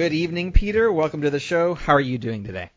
Good 0.00 0.14
evening, 0.14 0.52
Peter. 0.52 0.90
Welcome 0.90 1.20
to 1.20 1.30
the 1.30 1.38
show. 1.38 1.74
How 1.74 1.92
are 1.92 2.00
you 2.00 2.16
doing 2.16 2.44
today? 2.44 2.70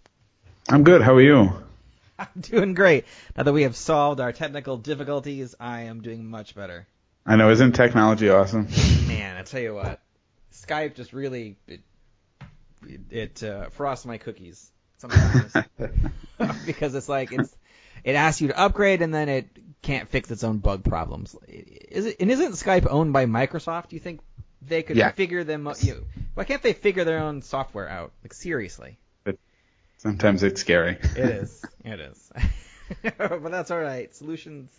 I'm 0.67 0.83
good. 0.83 1.01
How 1.01 1.13
are 1.15 1.21
you? 1.21 1.53
I'm 2.19 2.27
doing 2.41 2.73
great. 2.73 3.05
Now 3.37 3.43
that 3.43 3.53
we 3.53 3.63
have 3.63 3.77
solved 3.77 4.19
our 4.19 4.33
technical 4.33 4.75
difficulties, 4.75 5.55
I 5.57 5.83
am 5.83 6.01
doing 6.01 6.29
much 6.29 6.53
better. 6.53 6.85
I 7.25 7.37
know. 7.37 7.49
Isn't 7.49 7.71
technology 7.71 8.29
awesome? 8.29 8.67
Man, 9.07 9.37
I 9.37 9.43
tell 9.43 9.61
you 9.61 9.73
what, 9.73 10.01
Skype 10.51 10.95
just 10.95 11.13
really 11.13 11.55
it, 11.65 11.79
it 13.09 13.41
uh, 13.41 13.69
frosts 13.69 14.05
my 14.05 14.17
cookies 14.17 14.69
sometimes 14.97 15.53
because 16.65 16.93
it's 16.93 17.07
like 17.07 17.31
it's 17.31 17.55
it 18.03 18.15
asks 18.15 18.41
you 18.41 18.49
to 18.49 18.59
upgrade 18.59 19.01
and 19.01 19.13
then 19.13 19.29
it 19.29 19.47
can't 19.81 20.09
fix 20.09 20.29
its 20.29 20.43
own 20.43 20.57
bug 20.57 20.83
problems. 20.83 21.37
Is 21.47 22.05
it 22.05 22.17
and 22.19 22.29
isn't 22.29 22.51
Skype 22.51 22.85
owned 22.85 23.13
by 23.13 23.27
Microsoft? 23.27 23.87
Do 23.87 23.95
you 23.95 24.01
think 24.01 24.19
they 24.61 24.83
could 24.83 24.97
Yeah. 24.97 25.11
figure 25.11 25.45
them 25.45 25.67
out? 25.67 25.81
You, 25.81 26.05
why 26.33 26.43
can't 26.43 26.61
they 26.61 26.73
figure 26.73 27.03
their 27.03 27.19
own 27.19 27.41
software 27.41 27.89
out? 27.89 28.11
Like 28.23 28.33
seriously. 28.33 28.97
Sometimes 30.03 30.43
it's 30.43 30.59
scary. 30.59 30.97
It 31.15 31.17
is. 31.17 31.65
It 31.85 31.99
is. 31.99 32.31
but 33.17 33.51
that's 33.51 33.69
all 33.69 33.79
right. 33.79 34.13
Solutions 34.15 34.71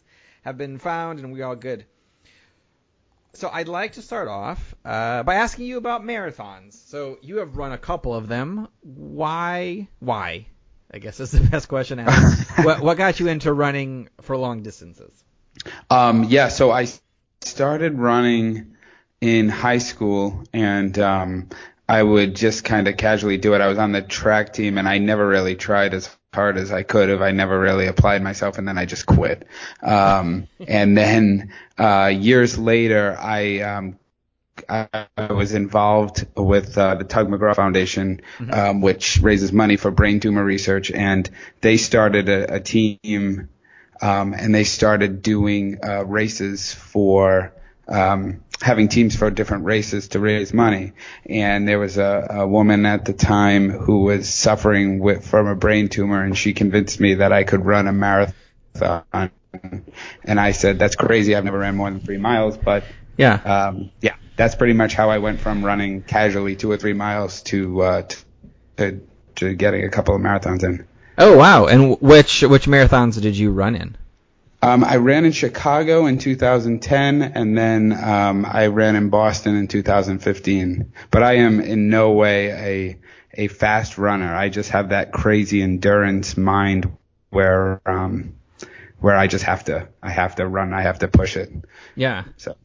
have 0.43 0.57
been 0.57 0.79
found, 0.79 1.19
and 1.19 1.35
we're 1.35 1.45
all 1.45 1.55
good. 1.55 1.85
So 3.35 3.51
I'd 3.53 3.69
like 3.69 3.93
to 3.95 4.03
start 4.03 4.27
off 4.27 4.75
uh, 4.87 5.23
by 5.23 5.35
asking 5.35 5.67
you 5.67 5.77
about 5.77 6.03
marathons. 6.03 6.73
So 6.89 7.19
you 7.21 7.39
have 7.39 7.59
run 7.59 7.73
a 7.73 7.79
couple 7.79 8.15
of 8.15 8.27
them. 8.27 8.69
Why? 8.81 9.89
Why? 9.99 10.47
I 10.91 10.99
guess 10.99 11.21
is 11.21 11.33
the 11.33 11.41
best 11.41 11.69
question 11.69 11.99
to 11.99 12.05
ask. 12.05 12.59
what, 12.65 12.81
what 12.81 12.97
got 12.97 13.21
you 13.21 13.29
into 13.29 13.53
running 13.53 14.09
for 14.23 14.37
long 14.37 14.63
distances? 14.63 15.13
Um, 15.91 16.25
yeah. 16.25 16.49
So 16.49 16.71
I 16.71 16.87
started 17.43 17.99
running 17.99 18.74
in 19.25 19.49
high 19.49 19.79
school, 19.79 20.45
and 20.53 20.99
um, 20.99 21.49
I 21.89 22.03
would 22.03 22.37
just 22.37 22.63
kind 22.63 22.89
of 22.89 22.99
casually 22.99 23.39
do 23.39 23.55
it. 23.55 23.63
I 23.63 23.69
was 23.69 23.79
on 23.79 23.93
the 23.93 24.03
track 24.03 24.53
team, 24.53 24.77
and 24.77 24.87
I 24.87 24.99
never 24.99 25.27
really 25.27 25.55
tried 25.55 25.95
as 25.95 26.15
hard 26.35 26.59
as 26.59 26.71
I 26.71 26.83
could 26.83 27.09
have. 27.09 27.23
I 27.23 27.31
never 27.31 27.59
really 27.59 27.87
applied 27.87 28.23
myself, 28.23 28.59
and 28.59 28.69
then 28.69 28.77
I 28.77 28.85
just 28.85 29.07
quit. 29.07 29.47
Um, 29.83 30.47
and 30.69 30.95
then 30.95 31.55
uh, 31.79 32.13
years 32.15 32.59
later, 32.59 33.17
I 33.19 33.61
um, 33.61 33.99
I 34.69 34.89
I 35.17 35.33
was 35.33 35.55
involved 35.55 36.27
with 36.37 36.77
uh, 36.77 36.97
the 36.97 37.05
Tug 37.05 37.31
McGraw 37.31 37.57
Foundation, 37.57 38.21
um, 38.51 38.83
which 38.83 39.21
raises 39.23 39.55
money 39.55 39.77
for 39.77 39.91
brain 39.91 40.21
tumor 40.21 40.45
research, 40.45 40.91
and 40.91 41.31
they 41.63 41.79
started 41.79 42.29
a, 42.29 42.57
a 42.57 42.61
team, 42.61 43.49
um, 44.03 44.35
and 44.35 44.55
they 44.55 44.65
started 44.65 45.23
doing 45.23 45.79
uh, 45.83 46.05
races 46.05 46.75
for 46.75 47.55
um, 47.89 48.44
having 48.65 48.89
teams 48.89 49.15
for 49.15 49.31
different 49.31 49.65
races 49.67 50.09
to 50.09 50.19
raise 50.19 50.55
money. 50.55 50.93
And 51.29 51.69
there 51.69 51.79
was 51.79 51.99
a, 51.99 52.27
a 52.31 52.47
woman 52.49 52.87
at 52.87 53.05
the 53.05 53.13
time 53.13 53.69
who 53.71 54.05
was 54.05 54.27
suffering 54.33 54.99
with 55.01 55.27
from 55.27 55.47
a 55.47 55.55
brain 55.55 55.89
tumor, 55.89 56.23
and 56.23 56.37
she 56.37 56.55
convinced 56.55 56.99
me 56.99 57.15
that 57.17 57.31
I 57.33 57.45
could 57.45 57.65
run 57.67 57.87
a 57.87 57.93
marathon. 57.93 59.31
And 60.25 60.41
I 60.41 60.53
said, 60.53 60.79
"That's 60.79 60.97
crazy. 60.97 61.37
I've 61.37 61.45
never 61.45 61.59
ran 61.59 61.77
more 61.77 61.91
than 61.91 62.01
three 62.01 62.19
miles, 62.19 62.57
but 62.57 62.85
Yeah. 63.17 63.35
um, 63.35 63.91
yeah, 64.01 64.15
that's 64.37 64.55
pretty 64.57 64.73
much 64.73 64.95
how 64.95 65.11
I 65.11 65.19
went 65.19 65.41
from 65.41 65.65
running 65.65 66.03
casually 66.03 66.57
two 66.57 66.71
or 66.73 66.77
three 66.77 66.95
miles 66.95 67.43
to 67.43 67.83
uh, 67.83 68.03
to 68.79 69.01
to 69.37 69.55
getting 69.55 69.85
a 69.85 69.91
couple 69.91 70.15
of 70.17 70.21
marathons 70.23 70.65
in. 70.65 70.87
Oh 71.19 71.37
wow! 71.37 71.67
And 71.67 72.01
which 72.01 72.43
which 72.43 72.67
marathons 72.67 73.21
did 73.21 73.37
you 73.37 73.53
run 73.53 73.77
in? 73.77 73.97
Um, 74.65 74.83
I 74.83 74.97
ran 74.97 75.27
in 75.27 75.33
Chicago 75.33 76.07
in 76.07 76.19
2010, 76.19 77.21
and 77.21 77.59
then 77.59 77.93
um, 77.93 78.47
I 78.49 78.69
ran 78.69 78.97
in 78.97 79.11
Boston 79.11 79.57
in 79.57 79.69
2015. 79.69 80.93
But 81.11 81.23
I 81.23 81.35
am 81.35 81.61
in 81.61 81.91
no 81.91 82.13
way 82.13 82.49
a 82.51 82.99
a 83.45 83.49
fast 83.49 83.99
runner. 83.99 84.35
I 84.35 84.49
just 84.49 84.71
have 84.71 84.89
that 84.89 85.13
crazy 85.13 85.61
endurance 85.61 86.39
mind 86.39 86.97
where 87.29 87.83
um, 87.85 88.37
where 89.01 89.15
I 89.15 89.27
just 89.27 89.45
have 89.45 89.65
to 89.65 89.89
I 90.03 90.11
have 90.11 90.37
to 90.37 90.47
run. 90.47 90.73
I 90.73 90.81
have 90.81 91.01
to 91.01 91.09
push 91.09 91.37
it. 91.37 91.53
Yeah. 91.95 92.25
So 92.39 92.57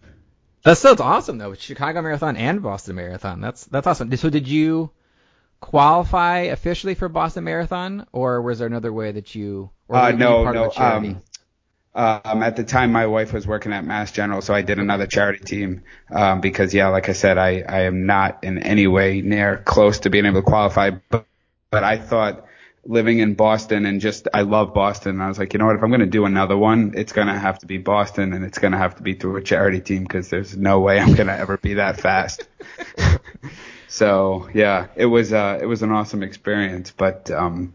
That 0.63 0.77
sounds 0.77 1.01
awesome 1.01 1.37
though. 1.37 1.53
Chicago 1.53 2.01
Marathon 2.01 2.37
and 2.37 2.63
Boston 2.63 2.95
Marathon. 2.95 3.41
That's 3.41 3.65
that's 3.65 3.87
awesome. 3.87 4.15
So 4.15 4.29
did 4.29 4.47
you 4.47 4.91
qualify 5.59 6.43
officially 6.43 6.95
for 6.95 7.09
Boston 7.09 7.43
Marathon, 7.43 8.05
or 8.13 8.41
was 8.41 8.59
there 8.59 8.67
another 8.67 8.93
way 8.93 9.11
that 9.11 9.35
you? 9.35 9.71
Or 9.89 9.97
Uh, 9.97 10.11
no, 10.11 10.49
no. 10.49 10.71
Um, 10.77 11.21
um, 11.99 12.43
at 12.43 12.55
the 12.55 12.63
time, 12.63 12.93
my 12.93 13.07
wife 13.07 13.33
was 13.33 13.45
working 13.45 13.73
at 13.73 13.83
Mass 13.83 14.13
General, 14.13 14.41
so 14.41 14.53
I 14.53 14.61
did 14.61 14.79
another 14.79 15.05
charity 15.05 15.43
team. 15.43 15.83
Um, 16.09 16.39
because 16.39 16.73
yeah, 16.73 16.87
like 16.87 17.09
I 17.09 17.11
said, 17.11 17.37
I, 17.37 17.61
I 17.67 17.81
am 17.81 18.05
not 18.05 18.45
in 18.45 18.57
any 18.57 18.87
way 18.87 19.19
near 19.19 19.57
close 19.57 19.99
to 19.99 20.09
being 20.09 20.25
able 20.25 20.39
to 20.39 20.45
qualify. 20.45 20.91
But, 20.91 21.25
but 21.69 21.83
I 21.83 21.97
thought 21.97 22.45
living 22.85 23.19
in 23.19 23.33
Boston 23.33 23.85
and 23.85 23.99
just 23.99 24.29
I 24.33 24.43
love 24.43 24.73
Boston. 24.73 25.15
And 25.15 25.23
I 25.23 25.27
was 25.27 25.37
like, 25.37 25.51
you 25.51 25.59
know 25.59 25.65
what? 25.65 25.75
If 25.75 25.83
I'm 25.83 25.89
going 25.89 25.99
to 25.99 26.05
do 26.05 26.23
another 26.23 26.57
one, 26.57 26.93
it's 26.95 27.11
going 27.11 27.27
to 27.27 27.37
have 27.37 27.59
to 27.59 27.65
be 27.65 27.77
Boston, 27.79 28.31
and 28.31 28.45
it's 28.45 28.59
going 28.59 28.71
to 28.71 28.77
have 28.77 28.95
to 28.95 29.03
be 29.03 29.15
through 29.15 29.35
a 29.35 29.43
charity 29.43 29.81
team 29.81 30.03
because 30.03 30.29
there's 30.29 30.55
no 30.55 30.79
way 30.79 31.01
I'm 31.01 31.15
going 31.15 31.27
to 31.27 31.37
ever 31.37 31.57
be 31.57 31.73
that 31.73 31.99
fast. 31.99 32.47
so 33.89 34.47
yeah, 34.53 34.87
it 34.95 35.05
was 35.05 35.33
uh, 35.33 35.59
it 35.61 35.65
was 35.65 35.83
an 35.83 35.91
awesome 35.91 36.23
experience, 36.23 36.93
but 36.95 37.29
um, 37.29 37.73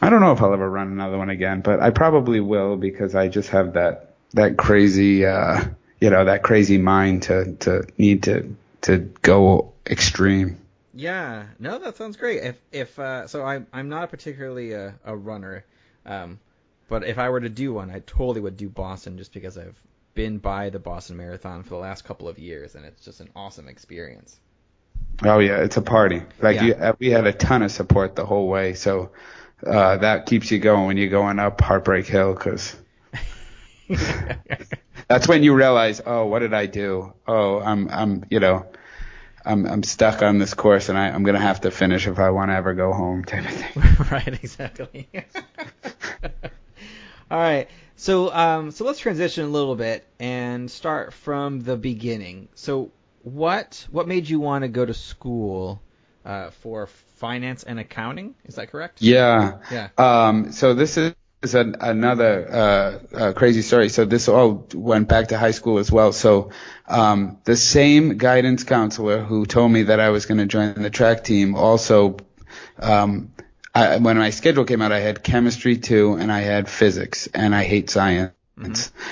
I 0.00 0.10
don't 0.10 0.20
know 0.20 0.32
if 0.32 0.42
I'll 0.42 0.52
ever 0.52 0.68
run 0.68 0.88
another 0.88 1.18
one 1.18 1.30
again, 1.30 1.60
but 1.62 1.80
I 1.80 1.90
probably 1.90 2.40
will 2.40 2.76
because 2.76 3.14
I 3.14 3.28
just 3.28 3.50
have 3.50 3.74
that 3.74 4.14
that 4.34 4.56
crazy 4.56 5.24
uh 5.24 5.64
you 6.00 6.10
know 6.10 6.24
that 6.24 6.42
crazy 6.42 6.78
mind 6.78 7.22
to 7.24 7.54
to 7.60 7.84
need 7.96 8.24
to 8.24 8.54
to 8.82 8.98
go 9.22 9.72
extreme. 9.88 10.58
Yeah, 10.94 11.44
no, 11.58 11.78
that 11.78 11.96
sounds 11.96 12.16
great. 12.16 12.42
If 12.42 12.56
if 12.72 12.98
uh, 12.98 13.26
so, 13.26 13.44
I'm 13.44 13.66
I'm 13.72 13.88
not 13.88 14.10
particularly 14.10 14.72
a, 14.72 14.94
a 15.04 15.14
runner, 15.14 15.64
um, 16.06 16.40
but 16.88 17.04
if 17.04 17.18
I 17.18 17.28
were 17.28 17.40
to 17.40 17.50
do 17.50 17.74
one, 17.74 17.90
I 17.90 18.00
totally 18.00 18.40
would 18.40 18.56
do 18.56 18.68
Boston 18.70 19.18
just 19.18 19.32
because 19.32 19.58
I've 19.58 19.78
been 20.14 20.38
by 20.38 20.70
the 20.70 20.78
Boston 20.78 21.18
Marathon 21.18 21.64
for 21.64 21.70
the 21.70 21.76
last 21.76 22.04
couple 22.04 22.28
of 22.28 22.38
years, 22.38 22.74
and 22.74 22.86
it's 22.86 23.04
just 23.04 23.20
an 23.20 23.28
awesome 23.36 23.68
experience. 23.68 24.38
Oh 25.22 25.38
yeah, 25.38 25.58
it's 25.58 25.76
a 25.76 25.82
party. 25.82 26.22
Like 26.40 26.56
Yeah. 26.56 26.64
you, 26.64 26.74
uh, 26.74 26.92
we 26.98 27.10
had 27.10 27.26
a 27.26 27.32
ton 27.32 27.62
of 27.62 27.70
support 27.70 28.16
the 28.16 28.24
whole 28.24 28.48
way, 28.48 28.72
so 28.74 29.10
uh 29.64 29.96
that 29.98 30.26
keeps 30.26 30.50
you 30.50 30.58
going 30.58 30.86
when 30.86 30.96
you're 30.96 31.08
going 31.08 31.38
up 31.38 31.60
Heartbreak 31.60 32.06
Hill 32.06 32.34
because 32.34 32.76
that's 35.08 35.28
when 35.28 35.42
you 35.42 35.54
realize, 35.54 36.00
oh, 36.04 36.26
what 36.26 36.40
did 36.40 36.52
I 36.54 36.66
do? 36.66 37.12
Oh, 37.26 37.60
I'm 37.60 37.88
I'm 37.88 38.24
you 38.30 38.40
know. 38.40 38.66
I'm 39.48 39.64
I'm 39.64 39.84
stuck 39.84 40.22
on 40.22 40.38
this 40.38 40.54
course 40.54 40.88
and 40.88 40.98
I, 40.98 41.06
I'm 41.06 41.22
gonna 41.22 41.38
have 41.38 41.60
to 41.60 41.70
finish 41.70 42.08
if 42.08 42.18
I 42.18 42.30
want 42.30 42.50
to 42.50 42.56
ever 42.56 42.74
go 42.74 42.92
home 42.92 43.24
type 43.24 43.44
of 43.44 43.52
thing. 43.52 44.06
right, 44.10 44.26
exactly. 44.42 45.08
All 47.30 47.38
right. 47.38 47.68
So 47.94 48.34
um 48.34 48.72
so 48.72 48.84
let's 48.84 48.98
transition 48.98 49.44
a 49.44 49.48
little 49.48 49.76
bit 49.76 50.04
and 50.18 50.68
start 50.68 51.12
from 51.12 51.60
the 51.60 51.76
beginning. 51.76 52.48
So 52.56 52.90
what 53.22 53.86
what 53.92 54.08
made 54.08 54.28
you 54.28 54.40
want 54.40 54.62
to 54.62 54.68
go 54.68 54.84
to 54.84 54.94
school 54.94 55.80
uh, 56.26 56.50
for 56.50 56.88
finance 57.16 57.62
and 57.62 57.78
accounting? 57.78 58.34
Is 58.44 58.56
that 58.56 58.70
correct? 58.70 59.00
Yeah. 59.00 59.58
Yeah. 59.70 59.88
Um, 59.96 60.52
so 60.52 60.74
this 60.74 60.98
is 60.98 61.14
an, 61.54 61.76
another 61.80 62.48
uh, 62.50 63.16
uh, 63.16 63.32
crazy 63.32 63.62
story. 63.62 63.88
So 63.88 64.04
this 64.04 64.28
all 64.28 64.66
went 64.74 65.08
back 65.08 65.28
to 65.28 65.38
high 65.38 65.52
school 65.52 65.78
as 65.78 65.90
well. 65.90 66.12
So 66.12 66.50
um, 66.86 67.38
the 67.44 67.56
same 67.56 68.18
guidance 68.18 68.64
counselor 68.64 69.20
who 69.22 69.46
told 69.46 69.70
me 69.70 69.84
that 69.84 70.00
I 70.00 70.10
was 70.10 70.26
going 70.26 70.38
to 70.38 70.46
join 70.46 70.74
the 70.74 70.90
track 70.90 71.24
team 71.24 71.54
also, 71.54 72.18
um, 72.78 73.32
I, 73.74 73.98
when 73.98 74.18
my 74.18 74.30
schedule 74.30 74.64
came 74.64 74.82
out, 74.82 74.92
I 74.92 75.00
had 75.00 75.22
chemistry 75.22 75.76
too, 75.76 76.14
and 76.14 76.32
I 76.32 76.40
had 76.40 76.68
physics, 76.68 77.28
and 77.32 77.54
I 77.54 77.64
hate 77.64 77.90
science. 77.90 78.32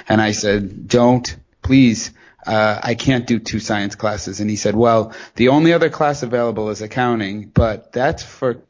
And 0.09 0.23
I 0.23 0.33
said, 0.33 0.89
don't, 0.89 1.37
please. 1.61 2.13
Uh, 2.47 2.79
I 2.83 2.95
can't 2.95 3.27
do 3.27 3.39
two 3.39 3.59
science 3.59 3.95
classes. 3.95 4.41
And 4.41 4.51
he 4.51 4.57
said, 4.57 4.75
well, 4.77 5.15
the 5.37 5.49
only 5.49 5.73
other 5.73 5.91
class 5.91 6.23
available 6.23 6.71
is 6.71 6.83
accounting, 6.83 7.47
but 7.47 7.93
that's 7.93 8.23
for 8.23 8.63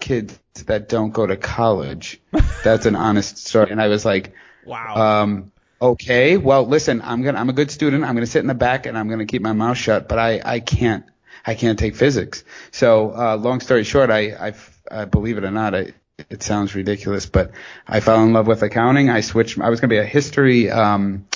kids 0.00 0.38
that 0.66 0.88
don't 0.88 1.10
go 1.12 1.26
to 1.26 1.36
college. 1.36 2.20
That's 2.64 2.86
an 2.86 2.96
honest 2.96 3.38
story. 3.38 3.70
And 3.70 3.80
I 3.80 3.88
was 3.88 4.04
like, 4.04 4.32
Wow. 4.64 5.22
um, 5.22 5.52
okay, 5.80 6.36
well, 6.36 6.66
listen, 6.66 7.02
I'm 7.02 7.22
gonna, 7.22 7.38
I'm 7.38 7.48
a 7.48 7.52
good 7.52 7.70
student. 7.70 8.04
I'm 8.04 8.14
gonna 8.14 8.26
sit 8.26 8.40
in 8.40 8.46
the 8.46 8.54
back 8.54 8.86
and 8.86 8.96
I'm 8.96 9.08
gonna 9.08 9.26
keep 9.26 9.42
my 9.42 9.52
mouth 9.52 9.76
shut, 9.76 10.08
but 10.08 10.18
I, 10.18 10.40
I 10.44 10.60
can't, 10.60 11.04
I 11.46 11.54
can't 11.54 11.78
take 11.78 11.94
physics. 11.94 12.42
So, 12.72 13.12
uh, 13.14 13.36
long 13.36 13.60
story 13.60 13.84
short, 13.84 14.10
I, 14.10 14.48
I, 14.48 14.54
I 14.90 15.04
believe 15.04 15.38
it 15.38 15.44
or 15.44 15.50
not, 15.50 15.74
I, 15.74 15.92
it 16.30 16.42
sounds 16.42 16.74
ridiculous, 16.74 17.26
but 17.26 17.52
I 17.86 18.00
fell 18.00 18.22
in 18.24 18.32
love 18.32 18.46
with 18.46 18.62
accounting. 18.62 19.10
I 19.10 19.20
switched, 19.20 19.58
I 19.60 19.68
was 19.68 19.80
gonna 19.80 19.90
be 19.90 19.98
a 19.98 20.04
history, 20.04 20.70
um, 20.70 21.26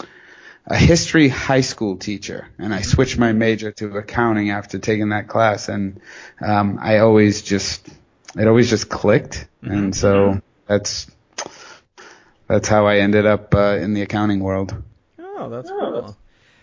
a 0.67 0.77
history 0.77 1.29
high 1.29 1.63
school 1.63 1.97
teacher 1.97 2.49
and 2.59 2.75
I 2.75 2.83
switched 2.83 3.19
my 3.19 3.33
major 3.33 3.73
to 3.73 3.97
accounting 3.97 4.51
after 4.51 4.79
taking 4.79 5.09
that 5.09 5.29
class 5.29 5.69
and 5.69 6.01
um 6.41 6.79
I 6.81 6.99
always 6.99 7.43
just 7.43 7.89
it 8.37 8.47
always 8.47 8.71
just 8.71 8.89
clicked 8.89 9.47
and 9.63 9.95
so 9.95 10.41
that's 10.67 11.11
that's 12.51 12.67
how 12.67 12.87
I 12.87 12.99
ended 12.99 13.27
up 13.27 13.55
uh, 13.55 13.77
in 13.77 13.95
the 13.95 14.03
accounting 14.03 14.41
world. 14.41 14.75
oh, 15.21 15.49
that's 15.49 15.71
cool. 15.71 16.17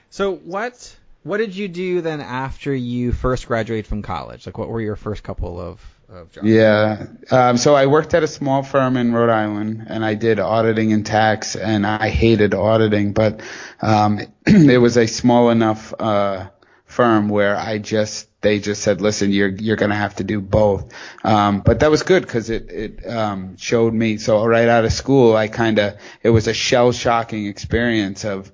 So 0.10 0.36
what 0.36 0.98
what 1.24 1.38
did 1.38 1.56
you 1.56 1.70
do 1.70 2.02
then 2.02 2.20
after 2.20 2.76
you 2.76 3.14
first 3.14 3.48
graduated 3.48 3.88
from 3.88 4.02
college? 4.02 4.46
Like 4.46 4.58
what 4.58 4.68
were 4.68 4.82
your 4.82 4.98
first 4.98 5.24
couple 5.24 5.60
of, 5.60 5.82
of 6.10 6.32
jobs? 6.32 6.48
Yeah. 6.48 7.08
Um, 7.32 7.58
so 7.58 7.76
I 7.76 7.86
worked 7.86 8.14
at 8.14 8.24
a 8.24 8.28
small 8.28 8.64
firm 8.64 8.98
in 8.98 9.14
Rhode 9.14 9.30
Island 9.30 9.86
and 9.88 10.04
I 10.04 10.14
did 10.14 10.40
auditing 10.40 10.94
and 10.94 11.06
tax 11.06 11.56
and 11.56 11.86
I 11.86 12.10
hated 12.10 12.54
auditing, 12.54 13.14
but, 13.14 13.42
um, 13.82 14.20
it 14.46 14.80
was 14.80 14.98
a 14.98 15.08
small 15.08 15.50
enough, 15.50 15.94
uh, 16.00 16.50
firm 16.86 17.28
where 17.28 17.56
I 17.58 17.78
just, 17.80 18.30
they 18.42 18.60
just 18.60 18.82
said, 18.82 19.02
listen, 19.02 19.32
you're, 19.32 19.50
you're 19.50 19.76
going 19.76 19.90
to 19.90 19.96
have 19.96 20.16
to 20.16 20.24
do 20.24 20.40
both. 20.40 20.94
Um, 21.24 21.60
but 21.60 21.82
that 21.82 21.92
was 21.92 22.04
good 22.04 22.24
because 22.24 22.50
it, 22.50 22.72
it, 22.72 23.08
um, 23.08 23.58
showed 23.58 23.94
me. 23.94 24.18
So 24.18 24.46
right 24.46 24.70
out 24.70 24.86
of 24.86 24.94
school, 24.94 25.36
I 25.36 25.50
kind 25.50 25.80
of, 25.80 25.98
it 26.24 26.30
was 26.30 26.48
a 26.48 26.54
shell 26.54 26.94
shocking 26.94 27.48
experience 27.48 28.24
of, 28.24 28.52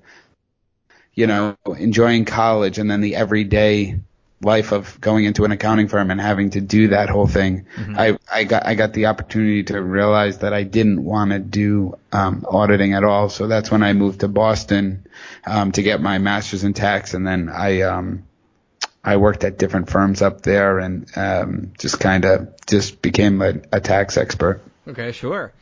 you 1.14 1.28
know, 1.28 1.56
enjoying 1.78 2.24
college 2.24 2.78
and 2.78 2.90
then 2.90 3.00
the 3.00 3.14
everyday 3.14 4.00
life 4.40 4.72
of 4.72 5.00
going 5.00 5.24
into 5.24 5.44
an 5.44 5.52
accounting 5.52 5.88
firm 5.88 6.10
and 6.10 6.20
having 6.20 6.50
to 6.50 6.60
do 6.60 6.88
that 6.88 7.08
whole 7.08 7.26
thing. 7.26 7.66
I, 7.78 8.18
I 8.30 8.44
got, 8.44 8.66
I 8.66 8.74
got 8.74 8.92
the 8.92 9.06
opportunity 9.06 9.64
to 9.64 9.80
realize 9.80 10.38
that 10.38 10.52
I 10.52 10.64
didn't 10.64 11.02
want 11.02 11.30
to 11.30 11.38
do, 11.38 11.98
um, 12.12 12.44
auditing 12.48 12.92
at 12.92 13.04
all. 13.04 13.30
So 13.30 13.46
that's 13.46 13.70
when 13.70 13.82
I 13.82 13.92
moved 13.94 14.20
to 14.20 14.28
Boston, 14.28 15.06
um, 15.46 15.72
to 15.72 15.82
get 15.82 16.00
my 16.00 16.18
master's 16.18 16.64
in 16.64 16.74
tax. 16.74 17.14
And 17.14 17.26
then 17.26 17.48
I, 17.48 17.82
um, 17.82 18.24
I 19.02 19.16
worked 19.16 19.44
at 19.44 19.58
different 19.58 19.88
firms 19.88 20.20
up 20.20 20.42
there 20.42 20.78
and, 20.78 21.10
um, 21.16 21.72
just 21.78 21.98
kind 21.98 22.24
of 22.24 22.54
just 22.66 23.00
became 23.00 23.40
a, 23.40 23.54
a 23.72 23.80
tax 23.80 24.16
expert. 24.18 24.60
Okay, 24.86 25.12
sure. 25.12 25.52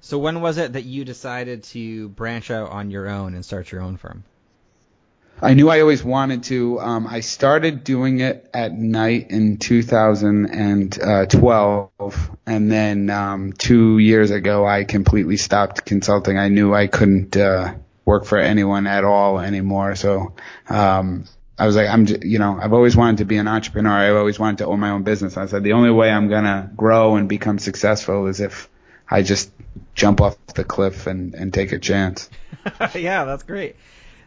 So 0.00 0.18
when 0.18 0.40
was 0.40 0.56
it 0.56 0.72
that 0.72 0.84
you 0.84 1.04
decided 1.04 1.64
to 1.64 2.08
branch 2.10 2.50
out 2.50 2.70
on 2.70 2.90
your 2.90 3.08
own 3.08 3.34
and 3.34 3.44
start 3.44 3.70
your 3.70 3.82
own 3.82 3.98
firm? 3.98 4.24
I 5.42 5.54
knew 5.54 5.70
I 5.70 5.80
always 5.80 6.04
wanted 6.04 6.42
to. 6.44 6.78
Um, 6.80 7.06
I 7.06 7.20
started 7.20 7.82
doing 7.82 8.20
it 8.20 8.50
at 8.52 8.72
night 8.72 9.30
in 9.30 9.56
2012, 9.56 12.30
and 12.46 12.70
then 12.70 13.08
um, 13.08 13.54
two 13.54 13.96
years 13.98 14.30
ago, 14.30 14.66
I 14.66 14.84
completely 14.84 15.38
stopped 15.38 15.86
consulting. 15.86 16.38
I 16.38 16.48
knew 16.48 16.74
I 16.74 16.88
couldn't 16.88 17.34
uh, 17.36 17.74
work 18.04 18.26
for 18.26 18.38
anyone 18.38 18.86
at 18.86 19.04
all 19.04 19.40
anymore. 19.40 19.94
So 19.94 20.34
um, 20.68 21.24
I 21.58 21.64
was 21.66 21.76
like, 21.76 21.88
I'm, 21.88 22.06
you 22.06 22.38
know, 22.38 22.58
I've 22.60 22.74
always 22.74 22.94
wanted 22.94 23.16
to 23.18 23.24
be 23.24 23.38
an 23.38 23.48
entrepreneur. 23.48 23.90
I've 23.90 24.16
always 24.16 24.38
wanted 24.38 24.58
to 24.58 24.66
own 24.66 24.80
my 24.80 24.90
own 24.90 25.04
business. 25.04 25.38
I 25.38 25.46
said 25.46 25.62
the 25.62 25.72
only 25.72 25.90
way 25.90 26.10
I'm 26.10 26.28
gonna 26.28 26.70
grow 26.76 27.16
and 27.16 27.26
become 27.28 27.58
successful 27.58 28.26
is 28.26 28.40
if 28.40 28.68
I 29.08 29.22
just 29.22 29.50
jump 29.94 30.20
off 30.20 30.36
the 30.54 30.64
cliff 30.64 31.06
and, 31.06 31.34
and 31.34 31.52
take 31.52 31.72
a 31.72 31.78
chance. 31.78 32.30
yeah, 32.94 33.24
that's 33.24 33.42
great. 33.42 33.76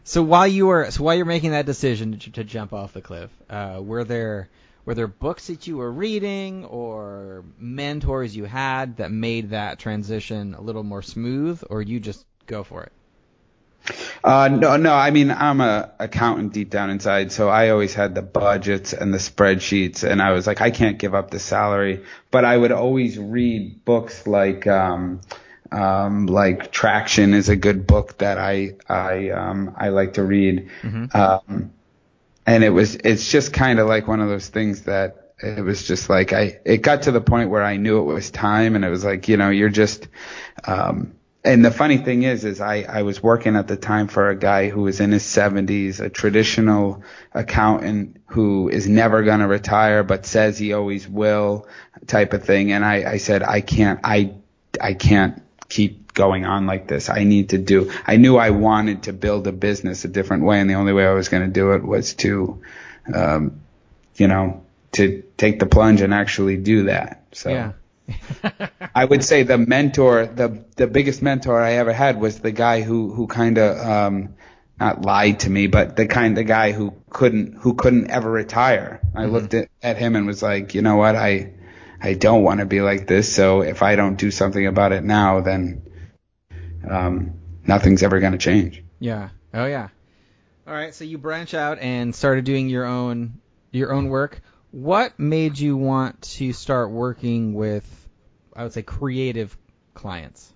So 0.06 0.22
while 0.22 0.48
you 0.48 0.68
were 0.68 0.92
so 0.92 1.04
while 1.04 1.16
you're 1.16 1.26
making 1.26 1.52
that 1.52 1.66
decision 1.66 2.20
to, 2.20 2.32
to 2.32 2.44
jump 2.44 2.74
off 2.74 2.94
the 2.94 3.02
cliff, 3.02 3.32
uh, 3.50 3.80
were 3.82 4.04
there 4.04 4.50
were 4.86 4.96
there 4.96 5.08
books 5.08 5.48
that 5.48 5.66
you 5.66 5.78
were 5.78 5.92
reading 5.92 6.66
or 6.66 7.46
mentors 7.58 8.36
you 8.36 8.44
had 8.44 8.98
that 8.98 9.12
made 9.12 9.52
that 9.52 9.80
transition 9.80 10.56
a 10.56 10.62
little 10.62 10.84
more 10.84 11.02
smooth, 11.02 11.64
or 11.70 11.82
you 11.82 12.02
just 12.02 12.26
go 12.48 12.64
for 12.64 12.84
it? 12.84 12.92
Uh, 14.24 14.50
no, 14.50 14.78
no. 14.78 14.94
I 14.94 15.12
mean, 15.12 15.32
I'm 15.32 15.62
a 15.62 15.92
accountant 16.00 16.54
deep 16.54 16.70
down 16.70 16.90
inside, 16.90 17.32
so 17.32 17.50
I 17.50 17.70
always 17.70 17.94
had 17.94 18.16
the 18.16 18.22
budgets 18.22 18.94
and 18.94 19.14
the 19.14 19.18
spreadsheets, 19.18 20.10
and 20.10 20.22
I 20.22 20.32
was 20.32 20.48
like, 20.48 20.62
I 20.62 20.72
can't 20.72 20.98
give 20.98 21.14
up 21.16 21.32
the 21.32 21.40
salary, 21.40 22.04
but 22.32 22.46
I 22.46 22.56
would 22.56 22.72
always 22.72 23.18
read 23.18 23.84
books 23.84 24.26
like, 24.26 24.68
um, 24.68 25.22
um, 25.74 26.28
like 26.28 26.72
Traction 26.72 27.34
is 27.34 27.50
a 27.50 27.56
good 27.56 27.88
book 27.88 28.18
that 28.20 28.38
I, 28.38 28.76
I, 28.88 29.30
um, 29.30 29.76
I 29.78 29.90
like 29.90 30.14
to 30.14 30.24
read. 30.24 30.70
Um, 31.14 31.72
and 32.46 32.64
it 32.64 32.70
was, 32.70 32.96
it's 32.96 33.30
just 33.32 33.54
kind 33.54 33.80
of 33.80 33.88
like 33.88 34.08
one 34.08 34.20
of 34.22 34.30
those 34.30 34.48
things 34.48 34.84
that 34.84 35.34
it 35.44 35.64
was 35.64 35.86
just 35.86 36.10
like 36.10 36.32
I, 36.32 36.60
it 36.64 36.78
got 36.78 37.04
to 37.04 37.12
the 37.12 37.22
point 37.22 37.50
where 37.50 37.64
I 37.64 37.78
knew 37.78 38.00
it 38.00 38.14
was 38.14 38.32
time, 38.32 38.76
and 38.76 38.86
it 38.86 38.90
was 38.90 39.04
like, 39.04 39.28
you 39.28 39.36
know, 39.36 39.50
you're 39.50 39.70
just, 39.70 40.08
um, 40.66 41.14
and 41.44 41.66
the 41.66 41.72
funny 41.72 41.98
thing 41.98 42.24
is, 42.24 42.46
is 42.46 42.62
I, 42.62 42.86
I 42.88 43.02
was 43.02 43.22
working 43.22 43.58
at 43.58 43.68
the 43.68 43.76
time 43.76 44.08
for 44.08 44.30
a 44.30 44.36
guy 44.36 44.70
who 44.70 44.84
was 44.84 45.02
in 45.02 45.12
his 45.12 45.24
70s, 45.24 46.00
a 46.00 46.10
traditional 46.10 47.04
accountant 47.34 48.22
who 48.28 48.70
is 48.70 48.88
never 48.88 49.24
going 49.24 49.42
to 49.42 49.48
retire, 49.48 50.04
but 50.04 50.26
says 50.26 50.58
he 50.58 50.72
always 50.72 51.06
will 51.08 51.68
type 52.08 52.32
of 52.32 52.46
thing. 52.46 52.72
And 52.72 52.86
I, 52.86 53.12
I 53.12 53.18
said, 53.18 53.44
I 53.44 53.60
can't, 53.60 54.00
I, 54.06 54.36
I 54.80 54.94
can't 54.94 55.43
keep 55.74 56.14
going 56.14 56.46
on 56.46 56.68
like 56.68 56.88
this. 56.88 57.10
I 57.10 57.24
need 57.24 57.50
to 57.50 57.58
do, 57.58 57.92
I 58.06 58.18
knew 58.18 58.38
I 58.38 58.52
wanted 58.52 59.04
to 59.04 59.14
build 59.14 59.48
a 59.48 59.52
business 59.52 60.06
a 60.06 60.08
different 60.08 60.44
way. 60.44 60.60
And 60.60 60.70
the 60.70 60.76
only 60.76 60.94
way 60.94 61.08
I 61.08 61.14
was 61.14 61.30
going 61.30 61.44
to 61.44 61.52
do 61.52 61.72
it 61.72 61.84
was 61.84 62.14
to, 62.16 62.62
um, 63.12 63.60
you 64.16 64.28
know, 64.28 64.64
to 64.92 65.24
take 65.36 65.60
the 65.60 65.66
plunge 65.66 66.02
and 66.02 66.14
actually 66.14 66.58
do 66.58 66.84
that. 66.84 67.24
So. 67.32 67.50
Yeah. 67.50 67.72
I 68.96 69.04
would 69.04 69.24
say 69.24 69.42
the 69.42 69.58
mentor, 69.58 70.28
the 70.28 70.64
the 70.76 70.88
biggest 70.88 71.22
mentor 71.22 71.60
I 71.60 71.74
ever 71.74 71.94
had 71.94 72.20
was 72.20 72.38
the 72.38 72.52
guy 72.52 72.82
who 72.82 73.14
who 73.14 73.28
kind 73.28 73.58
of 73.58 73.78
um 73.78 74.36
not 74.78 75.02
lied 75.04 75.40
to 75.40 75.50
me, 75.50 75.68
but 75.68 75.96
the 75.96 76.06
kind 76.06 76.38
of 76.38 76.46
guy 76.46 76.74
who 76.74 76.94
couldn't 77.10 77.56
who 77.56 77.74
couldn't 77.76 78.12
ever 78.12 78.30
retire. 78.30 79.00
I 79.16 79.26
looked 79.26 79.54
at, 79.54 79.70
at 79.82 79.98
him 79.98 80.18
and 80.18 80.28
was 80.28 80.44
like, 80.44 80.76
you 80.76 80.82
know 80.82 80.98
what, 80.98 81.16
I 81.16 81.54
I 82.04 82.14
don't 82.14 82.44
want 82.44 82.60
to 82.60 82.66
be 82.66 82.82
like 82.82 83.08
this. 83.08 83.34
So 83.34 83.62
if 83.62 83.82
I 83.82 83.96
don't 83.96 84.18
do 84.18 84.30
something 84.30 84.68
about 84.68 84.92
it 84.92 85.04
now, 85.04 85.42
then 85.42 85.82
um 86.88 87.40
nothing's 87.66 88.04
ever 88.04 88.20
going 88.20 88.34
to 88.34 88.38
change. 88.38 88.84
Yeah. 89.00 89.30
Oh 89.54 89.66
yeah. 89.66 89.88
All 90.68 90.74
right. 90.74 90.94
So 90.94 91.06
you 91.06 91.18
branch 91.18 91.54
out 91.54 91.80
and 91.80 92.14
started 92.14 92.44
doing 92.44 92.68
your 92.68 92.86
own 92.86 93.40
your 93.72 93.94
own 93.94 94.10
work. 94.10 94.42
What 94.72 95.18
made 95.20 95.60
you 95.60 95.78
want 95.78 96.22
to 96.24 96.52
start 96.52 96.90
working 96.90 97.54
with, 97.54 97.86
I 98.56 98.64
would 98.64 98.74
say, 98.74 98.82
creative 98.82 99.56
clients? 99.94 100.52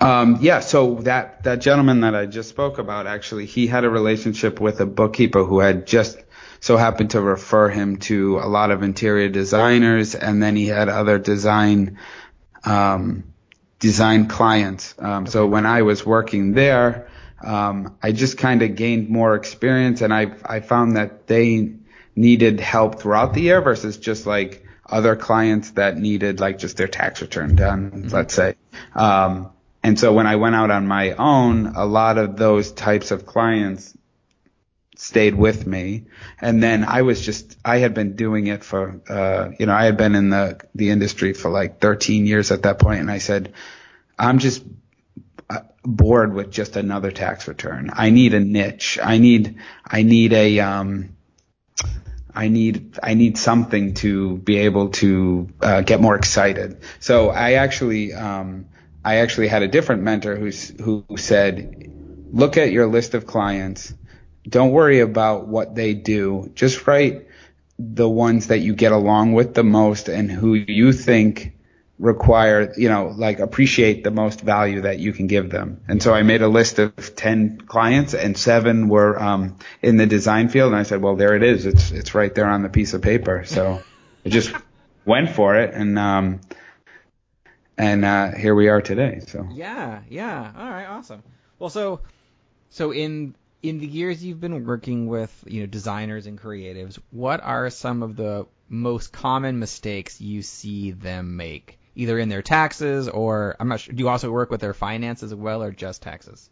Um, 0.00 0.38
yeah, 0.40 0.60
so 0.60 0.96
that, 1.02 1.44
that 1.44 1.60
gentleman 1.60 2.00
that 2.00 2.14
I 2.14 2.26
just 2.26 2.48
spoke 2.48 2.78
about, 2.78 3.06
actually, 3.06 3.46
he 3.46 3.66
had 3.66 3.84
a 3.84 3.90
relationship 3.90 4.60
with 4.60 4.80
a 4.80 4.86
bookkeeper 4.86 5.44
who 5.44 5.60
had 5.60 5.86
just 5.86 6.18
so 6.60 6.76
happened 6.76 7.10
to 7.10 7.20
refer 7.20 7.68
him 7.68 7.96
to 7.96 8.38
a 8.38 8.46
lot 8.46 8.70
of 8.70 8.82
interior 8.82 9.28
designers, 9.28 10.14
and 10.14 10.42
then 10.42 10.56
he 10.56 10.66
had 10.66 10.88
other 10.88 11.18
design, 11.18 11.98
um, 12.64 13.24
design 13.78 14.28
clients. 14.28 14.94
Um, 14.98 15.26
so 15.26 15.46
when 15.46 15.64
I 15.64 15.82
was 15.82 16.04
working 16.04 16.52
there, 16.52 17.08
um, 17.42 17.96
I 18.02 18.12
just 18.12 18.36
kind 18.36 18.62
of 18.62 18.76
gained 18.76 19.08
more 19.08 19.34
experience, 19.34 20.02
and 20.02 20.12
I, 20.12 20.32
I 20.44 20.60
found 20.60 20.96
that 20.96 21.26
they 21.26 21.72
needed 22.14 22.60
help 22.60 23.00
throughout 23.00 23.32
the 23.32 23.40
year 23.40 23.62
versus 23.62 23.96
just 23.96 24.26
like 24.26 24.66
other 24.86 25.16
clients 25.16 25.70
that 25.72 25.96
needed 25.96 26.40
like 26.40 26.58
just 26.58 26.76
their 26.76 26.88
tax 26.88 27.22
return 27.22 27.56
done, 27.56 28.08
let's 28.12 28.34
say. 28.34 28.56
Um, 28.94 29.50
and 29.82 29.98
so 29.98 30.12
when 30.12 30.26
I 30.26 30.36
went 30.36 30.54
out 30.54 30.70
on 30.70 30.86
my 30.86 31.12
own, 31.12 31.66
a 31.68 31.86
lot 31.86 32.18
of 32.18 32.36
those 32.36 32.72
types 32.72 33.12
of 33.12 33.24
clients 33.24 33.96
stayed 35.00 35.34
with 35.34 35.66
me. 35.66 36.04
And 36.40 36.62
then 36.62 36.84
I 36.84 37.02
was 37.02 37.20
just, 37.20 37.56
I 37.64 37.78
had 37.78 37.94
been 37.94 38.16
doing 38.16 38.46
it 38.46 38.62
for, 38.62 39.00
uh, 39.08 39.50
you 39.58 39.66
know, 39.66 39.72
I 39.72 39.84
had 39.84 39.96
been 39.96 40.14
in 40.14 40.30
the, 40.30 40.60
the 40.74 40.90
industry 40.90 41.32
for 41.32 41.50
like 41.50 41.80
13 41.80 42.26
years 42.26 42.50
at 42.50 42.62
that 42.62 42.78
point, 42.78 43.00
And 43.00 43.10
I 43.10 43.18
said, 43.18 43.54
I'm 44.18 44.38
just 44.38 44.62
uh, 45.48 45.60
bored 45.82 46.34
with 46.34 46.50
just 46.50 46.76
another 46.76 47.10
tax 47.10 47.48
return. 47.48 47.90
I 47.92 48.10
need 48.10 48.34
a 48.34 48.40
niche. 48.40 48.98
I 49.02 49.18
need, 49.18 49.56
I 49.86 50.02
need 50.02 50.32
a, 50.32 50.60
um, 50.60 51.16
I 52.32 52.46
need 52.46 52.96
I 53.02 53.14
need 53.14 53.36
something 53.36 53.94
to 53.94 54.36
be 54.36 54.58
able 54.58 54.90
to 54.90 55.48
uh, 55.60 55.80
get 55.80 56.00
more 56.00 56.14
excited. 56.14 56.80
So 57.00 57.30
I 57.30 57.54
actually 57.54 58.12
um, 58.12 58.66
I 59.04 59.16
actually 59.16 59.48
had 59.48 59.62
a 59.62 59.68
different 59.68 60.02
mentor 60.02 60.36
who's, 60.36 60.68
who 60.80 61.04
said, 61.16 61.90
look 62.32 62.56
at 62.56 62.70
your 62.70 62.86
list 62.86 63.14
of 63.14 63.26
clients. 63.26 63.94
Don't 64.48 64.70
worry 64.70 65.00
about 65.00 65.46
what 65.46 65.74
they 65.74 65.94
do. 65.94 66.50
Just 66.54 66.86
write 66.86 67.26
the 67.78 68.08
ones 68.08 68.48
that 68.48 68.58
you 68.58 68.74
get 68.74 68.92
along 68.92 69.32
with 69.32 69.54
the 69.54 69.64
most 69.64 70.08
and 70.08 70.30
who 70.30 70.54
you 70.54 70.92
think 70.92 71.54
require, 72.00 72.72
you 72.78 72.88
know, 72.88 73.12
like 73.14 73.38
appreciate 73.40 74.02
the 74.02 74.10
most 74.10 74.40
value 74.40 74.80
that 74.82 74.98
you 74.98 75.12
can 75.12 75.26
give 75.26 75.50
them. 75.50 75.82
And 75.86 76.02
so 76.02 76.14
I 76.14 76.22
made 76.22 76.40
a 76.40 76.48
list 76.48 76.78
of 76.78 77.14
10 77.14 77.60
clients 77.66 78.14
and 78.14 78.36
seven 78.36 78.88
were, 78.88 79.22
um, 79.22 79.58
in 79.82 79.98
the 79.98 80.06
design 80.06 80.48
field. 80.48 80.72
And 80.72 80.80
I 80.80 80.82
said, 80.82 81.02
well, 81.02 81.16
there 81.16 81.36
it 81.36 81.42
is. 81.42 81.66
It's, 81.66 81.90
it's 81.90 82.14
right 82.14 82.34
there 82.34 82.48
on 82.48 82.62
the 82.62 82.70
piece 82.70 82.94
of 82.94 83.02
paper. 83.02 83.44
So 83.44 83.82
I 84.24 84.28
just 84.30 84.52
went 85.04 85.30
for 85.30 85.56
it. 85.56 85.74
And, 85.74 85.98
um, 85.98 86.40
and, 87.76 88.04
uh, 88.04 88.32
here 88.32 88.54
we 88.54 88.68
are 88.68 88.80
today. 88.80 89.20
So 89.26 89.46
yeah, 89.52 90.00
yeah. 90.08 90.52
All 90.56 90.70
right. 90.70 90.86
Awesome. 90.86 91.22
Well, 91.58 91.70
so, 91.70 92.00
so 92.70 92.92
in, 92.92 93.34
in 93.62 93.78
the 93.78 93.86
years 93.86 94.24
you've 94.24 94.40
been 94.40 94.64
working 94.64 95.06
with, 95.06 95.32
you 95.46 95.60
know, 95.60 95.66
designers 95.66 96.26
and 96.26 96.40
creatives, 96.40 96.98
what 97.10 97.42
are 97.42 97.70
some 97.70 98.02
of 98.02 98.16
the 98.16 98.46
most 98.68 99.12
common 99.12 99.58
mistakes 99.58 100.20
you 100.20 100.42
see 100.42 100.92
them 100.92 101.36
make? 101.36 101.78
either 101.94 102.18
in 102.18 102.28
their 102.28 102.42
taxes 102.42 103.08
or 103.08 103.56
I'm 103.60 103.68
not 103.68 103.80
sure. 103.80 103.94
Do 103.94 104.02
you 104.02 104.08
also 104.08 104.30
work 104.30 104.50
with 104.50 104.60
their 104.60 104.74
finances 104.74 105.32
as 105.32 105.38
well, 105.38 105.62
or 105.62 105.70
just 105.70 106.02
taxes? 106.02 106.48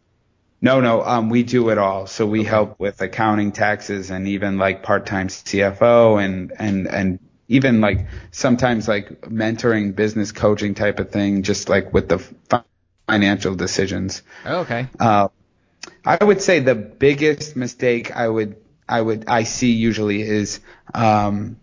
No, 0.61 0.81
no, 0.81 1.03
um, 1.03 1.31
we 1.31 1.45
do 1.45 1.71
it 1.71 1.79
all. 1.79 2.07
So 2.07 2.27
we 2.27 2.41
okay. 2.41 2.49
help 2.49 2.81
with 2.81 3.00
accounting, 3.00 3.53
taxes, 3.53 4.11
and 4.11 4.27
even 4.29 4.59
like 4.59 4.83
part-time 4.83 5.29
CFO 5.29 6.23
and 6.23 6.53
and 6.59 6.88
and 6.88 7.19
even 7.47 7.81
like 7.81 8.09
sometimes 8.31 8.88
like 8.88 9.23
mentoring, 9.23 9.95
business 9.95 10.33
coaching 10.33 10.75
type 10.75 10.99
of 10.99 11.11
thing, 11.11 11.43
just 11.43 11.69
like 11.69 11.95
with 11.95 12.09
the 12.09 12.19
financial 13.07 13.55
decisions. 13.55 14.23
Oh, 14.45 14.61
okay. 14.61 14.88
Uh, 14.99 15.29
I 16.04 16.23
would 16.23 16.42
say 16.42 16.61
the 16.61 16.75
biggest 16.75 17.57
mistake 17.57 18.14
I 18.14 18.28
would 18.28 18.57
I 18.88 19.00
would 19.00 19.28
I 19.28 19.42
see 19.42 19.73
usually 19.73 20.23
is 20.23 20.61
um, 20.95 21.59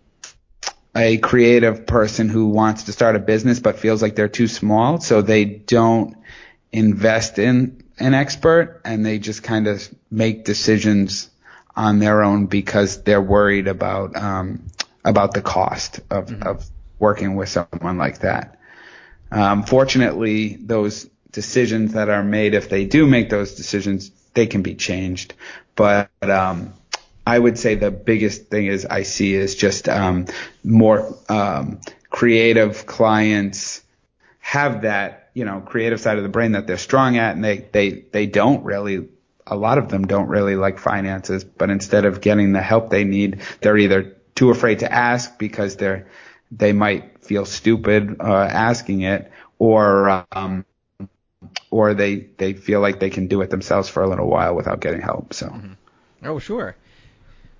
a 0.94 1.18
creative 1.18 1.86
person 1.86 2.28
who 2.28 2.48
wants 2.48 2.84
to 2.84 2.92
start 2.92 3.16
a 3.16 3.18
business 3.18 3.60
but 3.60 3.78
feels 3.78 4.02
like 4.02 4.14
they're 4.14 4.28
too 4.28 4.48
small, 4.48 5.00
so 5.00 5.22
they 5.22 5.44
don't 5.44 6.16
invest 6.72 7.38
in 7.38 7.82
an 7.98 8.14
expert 8.14 8.82
and 8.84 9.04
they 9.04 9.18
just 9.18 9.42
kind 9.42 9.66
of 9.66 9.88
make 10.10 10.44
decisions 10.44 11.30
on 11.74 11.98
their 11.98 12.22
own 12.22 12.46
because 12.46 13.02
they're 13.02 13.22
worried 13.22 13.68
about 13.68 14.16
um, 14.16 14.66
about 15.04 15.34
the 15.34 15.42
cost 15.42 16.00
of, 16.10 16.26
mm-hmm. 16.26 16.42
of 16.42 16.68
working 16.98 17.36
with 17.36 17.48
someone 17.48 17.98
like 17.98 18.20
that. 18.20 18.58
Um, 19.30 19.62
fortunately, 19.62 20.56
those 20.56 21.08
decisions 21.30 21.92
that 21.92 22.08
are 22.08 22.24
made, 22.24 22.54
if 22.54 22.68
they 22.68 22.84
do 22.84 23.06
make 23.06 23.28
those 23.28 23.54
decisions, 23.54 24.10
they 24.36 24.46
can 24.46 24.62
be 24.62 24.76
changed. 24.76 25.34
But 25.74 26.10
um, 26.22 26.74
I 27.26 27.36
would 27.36 27.58
say 27.58 27.74
the 27.74 27.90
biggest 27.90 28.46
thing 28.46 28.66
is 28.66 28.86
I 28.86 29.02
see 29.02 29.34
is 29.34 29.56
just 29.56 29.88
um, 29.88 30.26
more 30.62 31.16
um, 31.28 31.80
creative 32.08 32.86
clients 32.86 33.82
have 34.38 34.82
that 34.82 35.30
you 35.34 35.44
know 35.44 35.60
creative 35.60 36.00
side 36.00 36.18
of 36.18 36.22
the 36.22 36.28
brain 36.28 36.52
that 36.52 36.68
they're 36.68 36.78
strong 36.78 37.16
at, 37.16 37.34
and 37.34 37.42
they 37.42 37.58
they 37.58 37.90
they 37.90 38.26
don't 38.26 38.64
really. 38.64 39.08
A 39.48 39.56
lot 39.56 39.78
of 39.78 39.88
them 39.88 40.08
don't 40.08 40.26
really 40.26 40.56
like 40.56 40.80
finances, 40.80 41.44
but 41.44 41.70
instead 41.70 42.04
of 42.04 42.20
getting 42.20 42.52
the 42.52 42.60
help 42.60 42.90
they 42.90 43.04
need, 43.04 43.42
they're 43.60 43.76
either 43.76 44.16
too 44.34 44.50
afraid 44.50 44.80
to 44.80 44.92
ask 44.92 45.38
because 45.38 45.76
they're 45.76 46.08
they 46.50 46.72
might 46.72 47.24
feel 47.24 47.44
stupid 47.44 48.16
uh, 48.18 48.24
asking 48.50 49.02
it, 49.02 49.30
or 49.60 50.26
um, 50.32 50.64
or 51.70 51.94
they 51.94 52.16
they 52.38 52.54
feel 52.54 52.80
like 52.80 53.00
they 53.00 53.10
can 53.10 53.26
do 53.26 53.40
it 53.42 53.50
themselves 53.50 53.88
for 53.88 54.02
a 54.02 54.08
little 54.08 54.28
while 54.28 54.54
without 54.54 54.80
getting 54.80 55.00
help. 55.00 55.34
So. 55.34 55.46
Mm-hmm. 55.46 55.72
Oh 56.24 56.38
sure. 56.38 56.76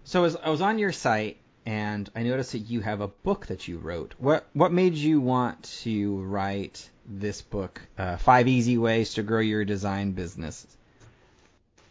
So 0.04 0.24
as 0.24 0.36
I 0.36 0.50
was 0.50 0.60
on 0.60 0.78
your 0.78 0.92
site 0.92 1.38
and 1.66 2.08
I 2.14 2.22
noticed 2.22 2.52
that 2.52 2.60
you 2.60 2.80
have 2.80 3.00
a 3.00 3.08
book 3.08 3.46
that 3.46 3.66
you 3.66 3.78
wrote. 3.78 4.14
What 4.18 4.46
what 4.52 4.72
made 4.72 4.94
you 4.94 5.20
want 5.20 5.64
to 5.82 6.22
write 6.22 6.88
this 7.08 7.42
book, 7.42 7.82
uh, 7.98 8.16
Five 8.16 8.48
Easy 8.48 8.78
Ways 8.78 9.14
to 9.14 9.22
Grow 9.22 9.40
Your 9.40 9.64
Design 9.64 10.12
Business? 10.12 10.66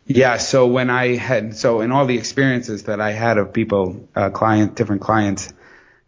Yeah, 0.08 0.38
so 0.38 0.68
when 0.68 0.90
I 0.90 1.16
had 1.16 1.58
so 1.58 1.82
in 1.82 1.92
all 1.92 2.06
the 2.06 2.18
experiences 2.18 2.84
that 2.84 3.02
I 3.02 3.12
had 3.12 3.38
of 3.38 3.54
people, 3.54 4.08
uh, 4.16 4.30
client, 4.30 4.76
different 4.76 5.02
clients, 5.02 5.54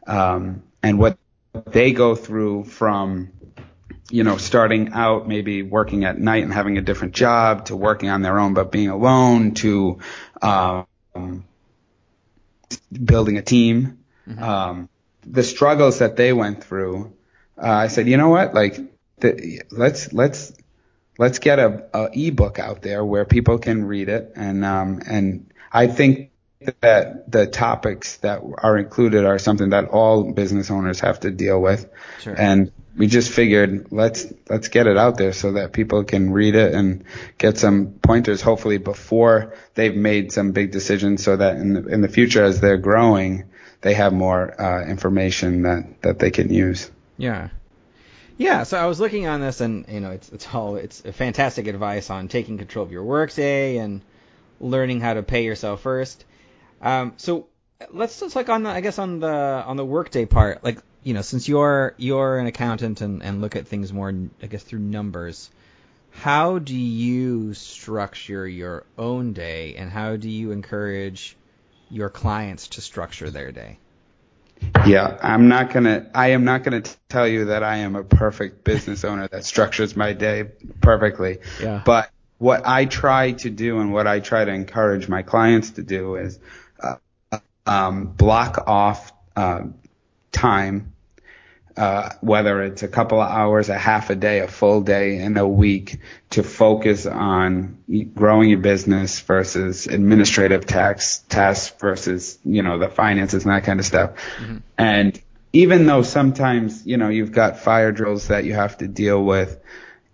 um, 0.06 0.64
and 0.82 0.98
what 1.00 1.18
they 1.66 1.92
go 1.92 2.16
through 2.16 2.66
from 2.66 3.32
you 4.10 4.24
know, 4.24 4.38
starting 4.38 4.94
out 4.94 5.28
maybe 5.28 5.64
working 5.64 6.06
at 6.06 6.18
night 6.18 6.44
and 6.44 6.54
having 6.54 6.78
a 6.78 6.82
different 6.82 7.14
job 7.14 7.66
to 7.66 7.76
working 7.76 8.10
on 8.10 8.22
their 8.22 8.40
own 8.40 8.54
but 8.54 8.72
being 8.72 8.90
alone 8.90 9.54
to 9.56 10.00
um, 10.42 10.86
building 12.92 13.38
a 13.38 13.42
team, 13.42 14.00
mm-hmm. 14.28 14.42
um, 14.42 14.90
the 15.26 15.44
struggles 15.44 16.00
that 16.00 16.16
they 16.16 16.32
went 16.32 16.64
through, 16.64 17.14
uh, 17.58 17.70
I 17.70 17.88
said, 17.88 18.08
you 18.08 18.18
know 18.18 18.30
what, 18.30 18.54
like, 18.54 18.78
the, 19.20 19.64
let's 19.72 20.14
let's 20.14 20.54
let's 21.18 21.40
get 21.40 21.60
a, 21.60 21.86
a 21.94 22.10
ebook 22.14 22.60
out 22.60 22.82
there 22.82 23.04
where 23.04 23.26
people 23.26 23.58
can 23.58 23.86
read 23.86 24.10
it, 24.10 24.34
and 24.36 24.64
um, 24.64 25.02
and 25.08 25.52
I 25.72 25.88
think 25.88 26.32
that 26.82 27.32
the 27.32 27.48
topics 27.48 28.18
that 28.18 28.42
are 28.58 28.78
included 28.78 29.26
are 29.26 29.38
something 29.38 29.70
that 29.70 29.86
all 29.86 30.32
business 30.32 30.72
owners 30.72 31.00
have 31.02 31.20
to 31.22 31.32
deal 31.32 31.62
with, 31.62 31.90
sure. 32.22 32.36
and 32.38 32.72
we 32.98 33.08
just 33.08 33.32
figured 33.32 33.92
let's 33.92 34.26
let's 34.50 34.68
get 34.70 34.88
it 34.88 34.98
out 34.98 35.18
there 35.18 35.32
so 35.32 35.54
that 35.54 35.72
people 35.72 36.04
can 36.04 36.32
read 36.32 36.56
it 36.56 36.74
and 36.74 37.04
get 37.38 37.58
some 37.58 37.94
pointers 38.02 38.42
hopefully 38.42 38.80
before 38.80 39.54
they've 39.76 39.96
made 39.96 40.32
some 40.32 40.52
big 40.52 40.72
decisions 40.72 41.24
so 41.24 41.38
that 41.38 41.58
in 41.58 41.74
the, 41.74 41.86
in 41.88 42.02
the 42.02 42.08
future 42.08 42.44
as 42.44 42.60
they're 42.60 42.78
growing 42.78 43.44
they 43.82 43.94
have 43.94 44.14
more 44.14 44.60
uh, 44.60 44.86
information 44.86 45.62
that 45.64 46.02
that 46.02 46.20
they 46.20 46.32
can 46.32 46.52
use. 46.52 46.90
Yeah. 47.18 47.50
Yeah, 48.40 48.64
so 48.64 48.78
I 48.78 48.86
was 48.86 49.00
looking 49.00 49.26
on 49.26 49.42
this 49.42 49.62
and 49.62 49.86
you 49.88 50.00
know 50.00 50.12
it's 50.12 50.30
it's 50.30 50.54
all 50.54 50.76
it's 50.76 51.02
fantastic 51.02 51.68
advice 51.68 52.10
on 52.10 52.28
taking 52.28 52.58
control 52.58 52.86
of 52.86 52.92
your 52.92 53.04
workday 53.04 53.78
and 53.78 54.02
learning 54.60 55.02
how 55.02 55.14
to 55.14 55.24
pay 55.24 55.44
yourself 55.44 55.82
first. 55.82 56.26
Um, 56.82 57.14
so 57.18 57.48
let's 57.92 58.20
just 58.20 58.36
like 58.36 58.50
on 58.50 58.64
the 58.64 58.70
I 58.70 58.82
guess 58.82 59.00
on 59.00 59.20
the 59.20 59.28
on 59.28 59.78
the 59.78 59.86
workday 59.86 60.26
part, 60.26 60.64
like 60.64 60.80
you 61.04 61.14
know, 61.14 61.22
since 61.22 61.48
you're 61.48 61.94
you're 61.98 62.38
an 62.38 62.48
accountant 62.48 63.02
and, 63.02 63.24
and 63.24 63.42
look 63.42 63.56
at 63.56 63.68
things 63.68 63.94
more, 63.94 64.14
I 64.42 64.48
guess, 64.48 64.64
through 64.64 64.80
numbers, 64.80 65.50
how 66.12 66.60
do 66.60 66.76
you 66.76 67.54
structure 67.54 68.48
your 68.48 68.86
own 68.98 69.34
day, 69.34 69.76
and 69.76 69.90
how 69.90 70.16
do 70.16 70.30
you 70.30 70.52
encourage 70.52 71.38
your 71.90 72.10
clients 72.10 72.70
to 72.70 72.82
structure 72.82 73.30
their 73.30 73.52
day? 73.52 73.78
Yeah, 74.86 75.18
I'm 75.22 75.48
not 75.48 75.72
gonna. 75.72 76.10
I 76.14 76.30
am 76.30 76.44
not 76.44 76.64
gonna 76.64 76.84
tell 77.10 77.28
you 77.28 77.46
that 77.46 77.64
I 77.64 77.78
am 77.78 77.96
a 77.96 78.04
perfect 78.04 78.64
business 78.64 79.06
owner 79.06 79.28
that 79.28 79.46
structures 79.46 79.96
my 79.96 80.14
day 80.14 80.46
perfectly. 80.82 81.40
Yeah. 81.62 81.84
But 81.86 82.10
what 82.40 82.66
I 82.66 82.86
try 82.86 83.32
to 83.34 83.50
do 83.50 83.80
and 83.80 83.94
what 83.94 84.08
I 84.08 84.20
try 84.20 84.46
to 84.46 84.52
encourage 84.52 85.08
my 85.08 85.22
clients 85.22 85.72
to 85.72 85.84
do 85.84 86.16
is 86.16 86.40
um, 87.68 88.08
block 88.08 88.64
off 88.68 89.12
uh, 89.36 89.64
time 90.32 90.94
uh, 91.78 92.10
whether 92.22 92.64
it's 92.64 92.82
a 92.82 92.88
couple 92.88 93.22
of 93.22 93.30
hours, 93.30 93.70
a 93.70 93.78
half 93.78 94.10
a 94.10 94.16
day, 94.16 94.40
a 94.40 94.48
full 94.48 94.82
day 94.82 95.20
in 95.20 95.38
a 95.38 95.48
week 95.48 96.00
to 96.32 96.42
focus 96.42 97.06
on 97.06 97.78
growing 98.16 98.50
your 98.50 98.60
business 98.60 99.20
versus 99.20 99.86
administrative 99.86 100.66
tax 100.66 101.20
tasks 101.30 101.76
versus, 101.80 102.40
you 102.44 102.64
know, 102.64 102.80
the 102.80 102.90
finances 102.90 103.46
and 103.46 103.54
that 103.54 103.64
kind 103.64 103.80
of 103.80 103.86
stuff. 103.86 104.16
Mm-hmm. 104.40 104.58
And 104.80 105.22
even 105.54 105.86
though 105.86 106.02
sometimes, 106.02 106.86
you 106.86 106.98
know, 106.98 107.10
you've 107.10 107.32
got 107.32 107.60
fire 107.60 107.92
drills 107.92 108.30
that 108.30 108.44
you 108.44 108.56
have 108.56 108.80
to 108.80 108.88
deal 108.88 109.24
with, 109.24 109.60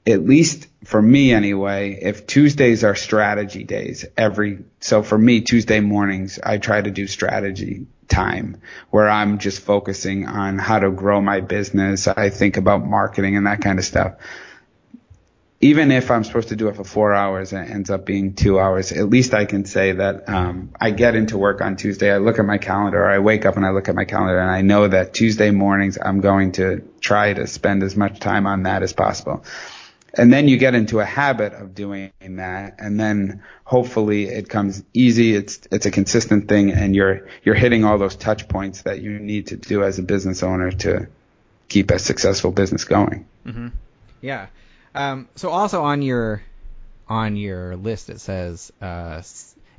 at 0.06 0.26
least 0.26 0.68
for 0.84 1.02
me 1.02 1.32
anyway, 1.32 1.98
if 2.02 2.28
Tuesdays 2.28 2.84
are 2.84 2.96
strategy 2.96 3.64
days 3.64 4.06
every, 4.18 4.60
so 4.82 5.02
for 5.02 5.18
me, 5.18 5.42
Tuesday 5.42 5.80
mornings, 5.80 6.40
I 6.44 6.58
try 6.58 6.82
to 6.82 6.92
do 6.92 7.08
strategy 7.08 7.88
time 8.10 8.58
where 8.90 9.10
I'm 9.10 9.40
just 9.40 9.62
focusing 9.62 10.28
on 10.28 10.58
how 10.58 10.80
to 10.80 10.92
grow 10.92 11.22
my 11.22 11.40
business. 11.40 12.08
I 12.08 12.30
think 12.30 12.58
about 12.58 12.86
marketing 12.86 13.38
and 13.38 13.48
that 13.48 13.62
kind 13.62 13.80
of 13.80 13.86
stuff. 13.86 14.16
Even 15.62 15.92
if 15.92 16.12
I'm 16.12 16.26
supposed 16.26 16.50
to 16.50 16.58
do 16.58 16.68
it 16.68 16.76
for 16.76 16.84
four 16.84 17.14
hours 17.14 17.54
and 17.54 17.66
it 17.66 17.72
ends 17.72 17.90
up 17.90 18.06
being 18.06 18.34
two 18.34 18.60
hours, 18.60 18.92
at 18.92 19.10
least 19.10 19.34
I 19.34 19.46
can 19.46 19.64
say 19.64 19.94
that 19.94 20.28
um, 20.28 20.72
I 20.82 20.92
get 20.92 21.16
into 21.16 21.38
work 21.38 21.62
on 21.62 21.78
Tuesday. 21.78 22.12
I 22.12 22.18
look 22.18 22.38
at 22.38 22.44
my 22.44 22.58
calendar, 22.58 23.08
I 23.10 23.20
wake 23.20 23.46
up 23.46 23.56
and 23.56 23.66
I 23.66 23.70
look 23.70 23.88
at 23.88 23.96
my 23.96 24.04
calendar, 24.04 24.38
and 24.38 24.52
I 24.52 24.62
know 24.62 24.90
that 24.90 25.14
Tuesday 25.14 25.52
mornings 25.52 25.98
I'm 26.04 26.20
going 26.20 26.52
to 26.54 26.86
try 27.00 27.32
to 27.32 27.48
spend 27.48 27.82
as 27.82 27.96
much 27.96 28.20
time 28.20 28.46
on 28.46 28.64
that 28.64 28.84
as 28.84 28.92
possible 28.92 29.46
and 30.16 30.32
then 30.32 30.48
you 30.48 30.58
get 30.58 30.76
into 30.76 31.00
a 31.00 31.06
habit 31.06 31.54
of 31.54 31.74
doing 31.74 32.12
that 32.22 32.76
and 32.80 33.00
then 33.00 33.44
hopefully 33.64 34.26
it 34.26 34.48
comes 34.48 34.84
easy 34.94 35.36
it's 35.36 35.62
it's 35.72 35.86
a 35.86 35.92
consistent 35.92 36.48
thing 36.48 36.72
and 36.72 36.96
you're 36.96 37.28
you're 37.44 37.56
hitting 37.56 37.84
all 37.84 37.98
those 37.98 38.16
touch 38.16 38.48
points 38.48 38.84
that 38.84 39.02
you 39.02 39.20
need 39.20 39.48
to 39.48 39.58
do 39.58 39.84
as 39.84 40.00
a 40.00 40.04
business 40.04 40.44
owner 40.44 40.72
to 40.72 41.08
keep 41.68 41.92
a 41.92 42.00
successful 42.00 42.52
business 42.52 42.84
going 42.84 43.26
mm-hmm. 43.46 43.70
yeah 44.22 44.48
um, 44.96 45.28
so 45.36 45.50
also 45.50 45.82
on 45.84 46.02
your 46.02 46.44
on 47.08 47.36
your 47.36 47.76
list 47.76 48.10
it 48.10 48.20
says 48.20 48.72
uh, 48.82 49.22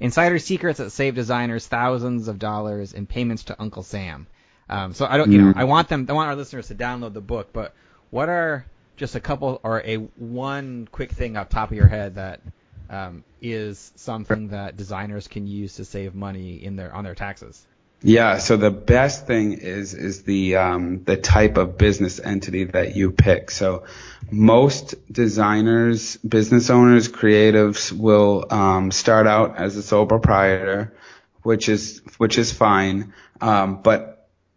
insider 0.01 0.39
secrets 0.39 0.79
that 0.79 0.91
save 0.91 1.15
designers 1.15 1.67
thousands 1.67 2.29
of 2.29 2.39
dollars 2.39 2.93
in 2.93 3.07
payments 3.07 3.45
to 3.45 3.57
uncle 3.61 3.83
sam 3.83 4.27
um, 4.69 4.93
so 4.95 5.07
i 5.09 5.17
don't 5.17 5.31
you 5.31 5.39
know 5.39 5.51
mm-hmm. 5.51 5.61
i 5.61 5.65
want 5.65 5.89
them 5.89 6.07
i 6.09 6.13
want 6.13 6.29
our 6.29 6.37
listeners 6.37 6.69
to 6.69 6.75
download 6.75 7.13
the 7.13 7.21
book 7.21 7.51
but 7.53 7.75
what 8.11 8.29
are 8.29 8.67
just 8.97 9.15
a 9.15 9.21
couple 9.21 9.61
or 9.63 9.83
a 9.83 9.97
one 10.17 10.89
quick 10.91 11.13
thing 11.13 11.37
off 11.37 11.49
top 11.49 11.71
of 11.71 11.77
your 11.77 11.89
head 11.89 12.17
that 12.17 12.41
um, 12.91 13.25
is 13.41 13.93
something 13.97 14.49
that 14.49 14.77
designers 14.77 15.29
can 15.29 15.47
use 15.47 15.77
to 15.77 15.85
save 15.85 16.15
money 16.15 16.63
in 16.63 16.77
their 16.77 16.95
on 16.95 17.05
their 17.05 17.15
taxes? 17.15 17.67
Yeah, 18.03 18.37
so 18.37 18.59
the 18.59 18.71
best 18.71 19.27
thing 19.27 19.55
is 19.55 19.95
is 19.95 20.25
the 20.25 20.57
um, 20.57 21.05
the 21.05 21.17
type 21.17 21.57
of 21.57 21.79
business 21.79 22.21
entity 22.21 22.65
that 22.65 22.95
you 22.95 23.13
pick. 23.13 23.51
So 23.51 23.85
most 24.31 24.95
designers, 25.11 26.19
business 26.19 26.69
owners, 26.69 27.09
creatives 27.09 27.93
will 27.93 28.47
um, 28.51 28.91
start 28.91 29.27
out 29.27 29.57
as 29.57 29.77
a 29.77 29.83
sole 29.83 30.07
proprietor, 30.07 30.93
which 31.43 31.71
is 31.71 32.03
which 32.19 32.37
is 32.37 32.53
fine. 32.53 33.15
Um, 33.41 33.81
but 33.83 34.14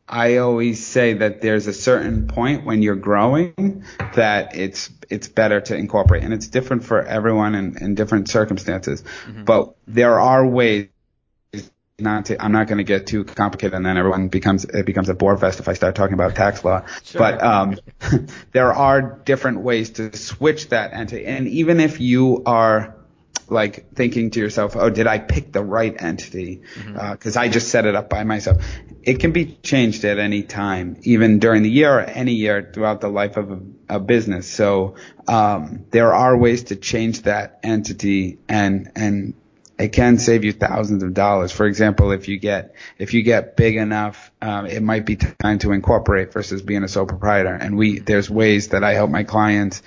I 0.10 0.38
always 0.38 0.86
say 0.86 1.14
that 1.14 1.42
there's 1.42 1.68
a 1.68 1.74
certain 1.74 2.28
point 2.28 2.66
when 2.66 2.82
you're 2.82 2.96
growing 2.96 3.84
that 4.14 4.56
it's 4.56 4.90
it's 5.10 5.28
better 5.28 5.60
to 5.62 5.76
incorporate, 5.76 6.24
and 6.24 6.34
it's 6.34 6.48
different 6.48 6.86
for 6.86 7.02
everyone 7.02 7.56
in, 7.56 7.78
in 7.78 7.96
different 7.96 8.30
circumstances. 8.30 9.04
Mm-hmm. 9.26 9.44
But 9.44 9.76
there 9.86 10.20
are 10.20 10.46
ways 10.46 10.88
not 12.00 12.26
to, 12.26 12.42
I'm 12.42 12.52
not 12.52 12.68
going 12.68 12.78
to 12.78 12.84
get 12.84 13.08
too 13.08 13.24
complicated 13.24 13.74
and 13.74 13.86
then 13.86 13.98
everyone 13.98 14.28
becomes, 14.28 14.66
it 14.66 14.86
becomes 14.86 15.10
a 15.10 15.16
bore 15.16 15.36
fest 15.38 15.60
if 15.60 15.68
I 15.68 15.74
start 15.74 15.96
talking 15.96 16.14
about 16.14 16.36
tax 16.36 16.64
law. 16.64 16.86
Sure. 17.04 17.20
But, 17.20 17.44
um, 17.44 17.78
there 18.52 18.72
are 18.72 19.02
different 19.02 19.62
ways 19.62 19.92
to 19.92 20.16
switch 20.16 20.70
that 20.70 20.94
entity. 20.94 21.26
And 21.26 21.48
even 21.48 21.80
if 21.80 22.00
you 22.00 22.44
are 22.46 22.97
like 23.50 23.94
thinking 23.94 24.32
to 24.32 24.40
yourself, 24.40 24.76
oh, 24.76 24.90
did 24.90 25.08
I 25.08 25.20
pick 25.20 25.52
the 25.52 25.64
right 25.64 25.96
entity? 26.02 26.62
Mm-hmm. 26.76 26.98
Uh, 27.00 27.40
I 27.40 27.50
just 27.50 27.70
set 27.70 27.86
it 27.86 27.96
up 27.96 28.10
by 28.10 28.24
myself. 28.24 28.64
It 29.04 29.20
can 29.20 29.32
be 29.32 29.58
changed 29.64 30.04
at 30.06 30.20
any 30.20 30.44
time, 30.44 30.98
even 31.04 31.40
during 31.40 31.64
the 31.64 31.70
year 31.70 32.00
or 32.00 32.02
any 32.02 32.34
year 32.34 32.72
throughout 32.74 33.02
the 33.02 33.10
life 33.10 33.38
of 33.38 33.52
a, 33.52 33.60
a 33.90 34.00
business. 34.00 34.50
So, 34.50 34.96
um, 35.28 35.86
there 35.92 36.14
are 36.14 36.38
ways 36.38 36.66
to 36.66 36.76
change 36.76 37.24
that 37.24 37.60
entity 37.64 38.40
and, 38.50 38.92
and, 38.96 39.34
it 39.80 39.90
can 39.90 40.18
save 40.18 40.44
you 40.44 40.54
thousands 40.54 41.04
of 41.04 41.14
dollars. 41.14 41.52
For 41.52 41.68
example, 41.68 42.12
if 42.12 42.28
you 42.28 42.40
get 42.40 42.74
if 42.98 43.14
you 43.14 43.22
get 43.22 43.56
big 43.56 43.76
enough, 43.76 44.32
um, 44.42 44.66
it 44.66 44.82
might 44.82 45.06
be 45.06 45.16
time 45.16 45.60
to 45.60 45.72
incorporate 45.72 46.34
versus 46.34 46.62
being 46.62 46.84
a 46.84 46.88
sole 46.88 47.06
proprietor. 47.06 47.54
And 47.54 47.78
we 47.78 48.00
there's 48.00 48.30
ways 48.30 48.70
that 48.70 48.84
I 48.84 48.94
help 48.94 49.12
my 49.12 49.24
clients 49.24 49.84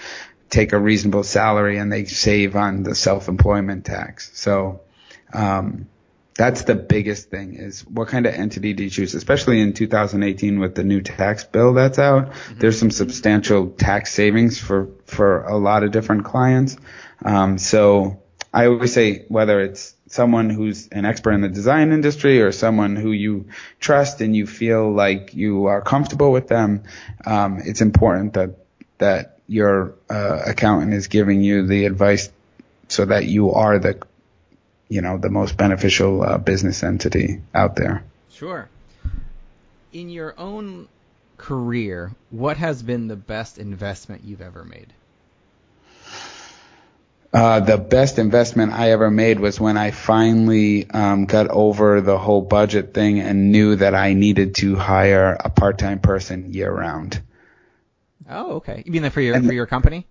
take 0.51 0.73
a 0.73 0.79
reasonable 0.79 1.23
salary 1.23 1.79
and 1.79 1.93
they 1.93 2.05
save 2.05 2.57
on 2.57 2.83
the 2.83 2.95
self-employment 2.95 3.85
tax. 3.85 4.31
So 4.35 4.81
um, 5.33 5.89
that's 6.35 6.63
the 6.63 6.75
biggest 6.75 7.31
thing 7.31 7.55
is 7.55 7.87
what 7.87 8.09
kind 8.09 8.27
of 8.27 8.35
entity 8.35 8.73
do 8.73 8.85
you 8.85 8.91
choose, 8.91 9.15
especially 9.15 9.61
in 9.61 9.73
2018 9.73 10.59
with 10.59 10.75
the 10.75 10.85
new 10.85 11.01
tax 11.01 11.45
bill 11.45 11.75
that's 11.75 11.99
out. 11.99 12.31
Mm-hmm. 12.31 12.59
There's 12.59 12.79
some 12.79 12.91
substantial 12.91 13.69
tax 13.71 14.13
savings 14.13 14.59
for 14.59 14.89
for 15.05 15.45
a 15.45 15.57
lot 15.57 15.85
of 15.85 15.93
different 15.93 16.25
clients. 16.25 16.77
Um, 17.25 17.59
so 17.59 18.23
I 18.53 18.67
always 18.67 18.93
say 18.93 19.27
whether 19.29 19.61
it's 19.61 19.95
someone 20.07 20.51
who's 20.51 20.89
an 20.89 21.05
expert 21.05 21.33
in 21.33 21.41
the 21.43 21.49
design 21.49 21.93
industry 21.93 22.43
or 22.43 22.51
someone 22.51 22.97
who 22.97 23.13
you 23.13 23.47
trust 23.79 24.21
and 24.21 24.35
you 24.35 24.47
feel 24.47 24.91
like 24.93 25.35
you 25.35 25.67
are 25.67 25.83
comfortable 25.83 26.33
with 26.33 26.49
them, 26.49 26.83
um, 27.25 27.61
it's 27.65 27.81
important 27.81 28.33
that 28.33 28.57
that 29.01 29.39
your 29.47 29.95
uh, 30.09 30.43
accountant 30.47 30.95
is 30.95 31.09
giving 31.09 31.43
you 31.43 31.67
the 31.67 31.85
advice 31.85 32.31
so 32.89 33.05
that 33.05 33.27
you 33.27 33.53
are 33.53 33.79
the 33.79 34.01
you 34.89 35.01
know 35.03 35.19
the 35.19 35.31
most 35.31 35.57
beneficial 35.57 36.23
uh, 36.23 36.39
business 36.39 36.83
entity 36.83 37.41
out 37.55 37.77
there. 37.77 38.05
Sure. 38.31 38.69
In 39.93 40.09
your 40.09 40.35
own 40.39 40.89
career, 41.37 42.13
what 42.31 42.57
has 42.57 42.83
been 42.83 43.09
the 43.09 43.17
best 43.17 43.59
investment 43.59 44.23
you've 44.25 44.41
ever 44.41 44.65
made? 44.65 44.93
Uh, 47.33 47.61
the 47.61 47.79
best 47.79 48.19
investment 48.19 48.73
I 48.73 48.91
ever 48.91 49.09
made 49.09 49.39
was 49.39 49.61
when 49.61 49.77
I 49.77 49.93
finally 49.93 50.91
um, 50.91 51.27
got 51.27 51.49
over 51.49 52.01
the 52.01 52.19
whole 52.19 52.43
budget 52.43 52.93
thing 52.93 53.21
and 53.21 53.53
knew 53.53 53.77
that 53.77 53.95
I 53.95 54.15
needed 54.15 54.57
to 54.57 54.75
hire 54.75 55.37
a 55.39 55.49
part-time 55.49 56.01
person 56.01 56.53
year 56.53 56.73
round. 56.73 57.21
Oh, 58.31 58.57
okay. 58.57 58.83
You 58.87 58.93
mean 58.93 59.03
that 59.03 59.13
for 59.13 59.21
your 59.21 59.35
and 59.35 59.47
for 59.47 59.53
your 59.53 59.67
company? 59.67 60.07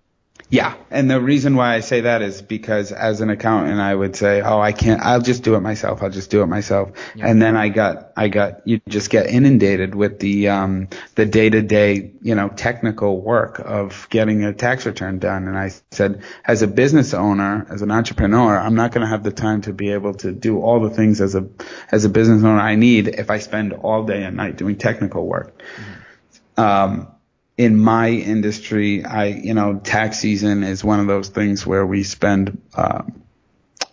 Yeah, 0.48 0.74
and 0.90 1.08
the 1.08 1.20
reason 1.20 1.54
why 1.54 1.74
I 1.74 1.80
say 1.80 2.00
that 2.00 2.22
is 2.22 2.42
because 2.42 2.90
as 2.90 3.20
an 3.20 3.30
accountant, 3.30 3.78
I 3.78 3.94
would 3.94 4.16
say, 4.16 4.40
"Oh, 4.40 4.60
I 4.60 4.72
can't. 4.72 5.00
I'll 5.00 5.20
just 5.20 5.44
do 5.44 5.54
it 5.54 5.60
myself. 5.60 6.02
I'll 6.02 6.10
just 6.10 6.30
do 6.30 6.42
it 6.42 6.46
myself." 6.46 6.90
Yeah. 7.14 7.28
And 7.28 7.40
then 7.40 7.56
I 7.56 7.68
got, 7.68 8.12
I 8.16 8.26
got, 8.28 8.66
you 8.66 8.80
just 8.88 9.10
get 9.10 9.26
inundated 9.26 9.94
with 9.94 10.18
the 10.18 10.48
um, 10.48 10.88
the 11.14 11.24
day 11.24 11.50
to 11.50 11.62
day, 11.62 12.10
you 12.22 12.34
know, 12.34 12.48
technical 12.48 13.20
work 13.20 13.60
of 13.60 14.08
getting 14.10 14.42
a 14.42 14.52
tax 14.52 14.86
return 14.86 15.20
done. 15.20 15.46
And 15.46 15.56
I 15.56 15.70
said, 15.92 16.22
as 16.44 16.62
a 16.62 16.66
business 16.66 17.14
owner, 17.14 17.64
as 17.70 17.82
an 17.82 17.92
entrepreneur, 17.92 18.58
I'm 18.58 18.74
not 18.74 18.90
going 18.90 19.02
to 19.02 19.08
have 19.08 19.22
the 19.22 19.32
time 19.32 19.60
to 19.62 19.72
be 19.72 19.92
able 19.92 20.14
to 20.14 20.32
do 20.32 20.60
all 20.60 20.80
the 20.80 20.90
things 20.90 21.20
as 21.20 21.36
a 21.36 21.48
as 21.92 22.04
a 22.04 22.08
business 22.08 22.42
owner 22.42 22.60
I 22.60 22.74
need 22.74 23.06
if 23.06 23.30
I 23.30 23.38
spend 23.38 23.72
all 23.72 24.04
day 24.04 24.24
and 24.24 24.36
night 24.36 24.56
doing 24.56 24.76
technical 24.76 25.26
work. 25.26 25.56
Mm-hmm. 25.58 26.60
Um, 26.60 27.09
in 27.60 27.76
my 27.76 28.08
industry, 28.08 29.04
I, 29.04 29.26
you 29.26 29.52
know, 29.52 29.78
tax 29.78 30.18
season 30.18 30.62
is 30.62 30.82
one 30.82 30.98
of 30.98 31.06
those 31.06 31.28
things 31.28 31.66
where 31.66 31.84
we 31.84 32.04
spend, 32.04 32.62
um, 32.74 33.22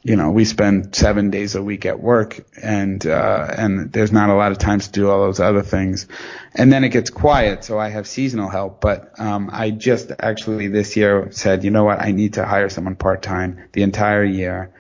you 0.04 0.16
know, 0.16 0.32
we 0.32 0.46
spend 0.46 0.96
seven 0.96 1.32
days 1.32 1.56
a 1.56 1.62
week 1.62 1.86
at 1.86 2.00
work 2.00 2.46
and, 2.64 3.06
uh, 3.06 3.46
and 3.58 3.92
there's 3.92 4.14
not 4.14 4.30
a 4.30 4.36
lot 4.36 4.54
of 4.54 4.58
times 4.58 4.86
to 4.86 4.94
do 4.94 5.10
all 5.10 5.20
those 5.26 5.42
other 5.42 5.64
things. 5.64 6.08
And 6.56 6.72
then 6.72 6.86
it 6.86 6.90
gets 6.94 7.10
quiet. 7.10 7.66
So 7.66 7.78
I 7.78 7.90
have 7.90 8.08
seasonal 8.08 8.48
help, 8.48 8.80
but, 8.80 9.20
um, 9.20 9.50
I 9.52 9.72
just 9.72 10.14
actually 10.18 10.70
this 10.70 10.96
year 10.96 11.28
said, 11.32 11.66
you 11.66 11.70
know 11.70 11.84
what? 11.84 12.00
I 12.00 12.14
need 12.14 12.36
to 12.36 12.46
hire 12.46 12.70
someone 12.70 12.96
part 12.96 13.22
time 13.22 13.68
the 13.74 13.84
entire 13.84 14.24
year. 14.24 14.72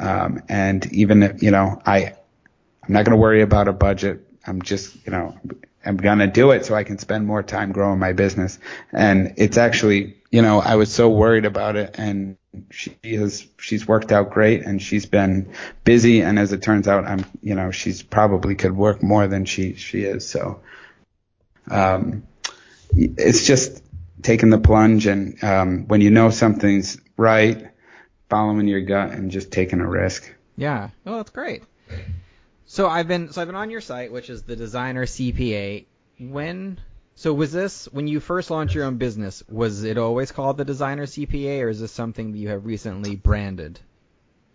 Um, 0.00 0.42
and 0.48 0.84
even 0.92 1.22
if, 1.22 1.44
you 1.44 1.52
know, 1.52 1.80
I, 1.86 2.14
I'm 2.82 2.92
not 2.92 3.04
going 3.04 3.16
to 3.16 3.22
worry 3.22 3.42
about 3.42 3.68
a 3.68 3.72
budget. 3.72 4.26
I'm 4.44 4.62
just, 4.62 4.96
you 5.06 5.12
know, 5.12 5.38
I'm 5.84 5.96
gonna 5.96 6.26
do 6.26 6.50
it 6.52 6.64
so 6.64 6.74
I 6.74 6.84
can 6.84 6.98
spend 6.98 7.26
more 7.26 7.42
time 7.42 7.72
growing 7.72 7.98
my 7.98 8.12
business. 8.12 8.58
And 8.92 9.34
it's 9.36 9.56
actually, 9.56 10.16
you 10.30 10.42
know, 10.42 10.60
I 10.60 10.76
was 10.76 10.92
so 10.92 11.08
worried 11.08 11.44
about 11.44 11.76
it 11.76 11.96
and 11.98 12.36
she 12.70 12.96
has, 13.04 13.46
she's 13.58 13.86
worked 13.86 14.12
out 14.12 14.30
great 14.30 14.62
and 14.62 14.80
she's 14.80 15.06
been 15.06 15.52
busy. 15.84 16.20
And 16.20 16.38
as 16.38 16.52
it 16.52 16.62
turns 16.62 16.86
out, 16.86 17.04
I'm, 17.04 17.24
you 17.42 17.54
know, 17.54 17.70
she's 17.70 18.02
probably 18.02 18.54
could 18.54 18.76
work 18.76 19.02
more 19.02 19.26
than 19.26 19.44
she, 19.44 19.74
she 19.74 20.02
is. 20.02 20.28
So, 20.28 20.60
um, 21.70 22.24
it's 22.94 23.46
just 23.46 23.82
taking 24.22 24.50
the 24.50 24.58
plunge 24.58 25.06
and, 25.06 25.42
um, 25.42 25.88
when 25.88 26.00
you 26.00 26.10
know 26.10 26.30
something's 26.30 27.00
right, 27.16 27.70
following 28.28 28.68
your 28.68 28.80
gut 28.80 29.10
and 29.10 29.30
just 29.30 29.50
taking 29.50 29.80
a 29.80 29.88
risk. 29.88 30.32
Yeah. 30.56 30.90
Oh, 31.06 31.16
that's 31.16 31.30
great. 31.30 31.64
So 32.66 32.88
I've 32.88 33.08
been 33.08 33.32
so 33.32 33.40
I've 33.40 33.48
been 33.48 33.56
on 33.56 33.70
your 33.70 33.80
site, 33.80 34.12
which 34.12 34.30
is 34.30 34.42
the 34.42 34.56
Designer 34.56 35.06
CPA. 35.06 35.84
When 36.18 36.78
so 37.14 37.32
was 37.32 37.52
this 37.52 37.86
when 37.92 38.08
you 38.08 38.20
first 38.20 38.50
launched 38.50 38.74
your 38.74 38.84
own 38.84 38.96
business? 38.96 39.42
Was 39.48 39.84
it 39.84 39.98
always 39.98 40.32
called 40.32 40.56
the 40.56 40.64
Designer 40.64 41.06
CPA, 41.06 41.62
or 41.62 41.68
is 41.68 41.80
this 41.80 41.92
something 41.92 42.32
that 42.32 42.38
you 42.38 42.48
have 42.48 42.64
recently 42.64 43.16
branded? 43.16 43.80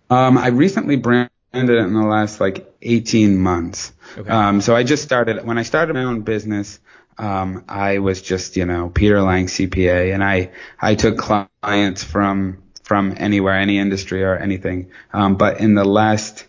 Um, 0.10 0.38
I 0.38 0.48
recently 0.48 0.96
branded 0.96 1.30
it 1.54 1.78
in 1.78 1.94
the 1.94 2.06
last 2.06 2.40
like 2.40 2.74
18 2.82 3.38
months. 3.38 3.94
Okay. 4.18 4.30
Um, 4.30 4.62
so 4.62 4.76
I 4.76 4.84
just 4.84 5.04
started 5.04 5.46
when 5.46 5.58
I 5.58 5.64
started 5.64 5.94
my 5.94 6.04
own 6.04 6.22
business. 6.22 6.80
Um, 7.18 7.66
I 7.68 8.00
was 8.00 8.22
just 8.22 8.58
you 8.58 8.66
know 8.66 8.90
Peter 8.90 9.22
Lang 9.22 9.48
CPA, 9.48 10.14
and 10.14 10.24
I 10.24 10.52
I 10.80 10.96
took 10.96 11.18
clients 11.18 12.04
from 12.04 12.64
from 12.84 13.14
anywhere, 13.18 13.54
any 13.54 13.78
industry 13.78 14.24
or 14.24 14.36
anything. 14.36 14.90
Um, 15.14 15.36
but 15.36 15.60
in 15.60 15.76
the 15.76 15.86
last 15.86 16.47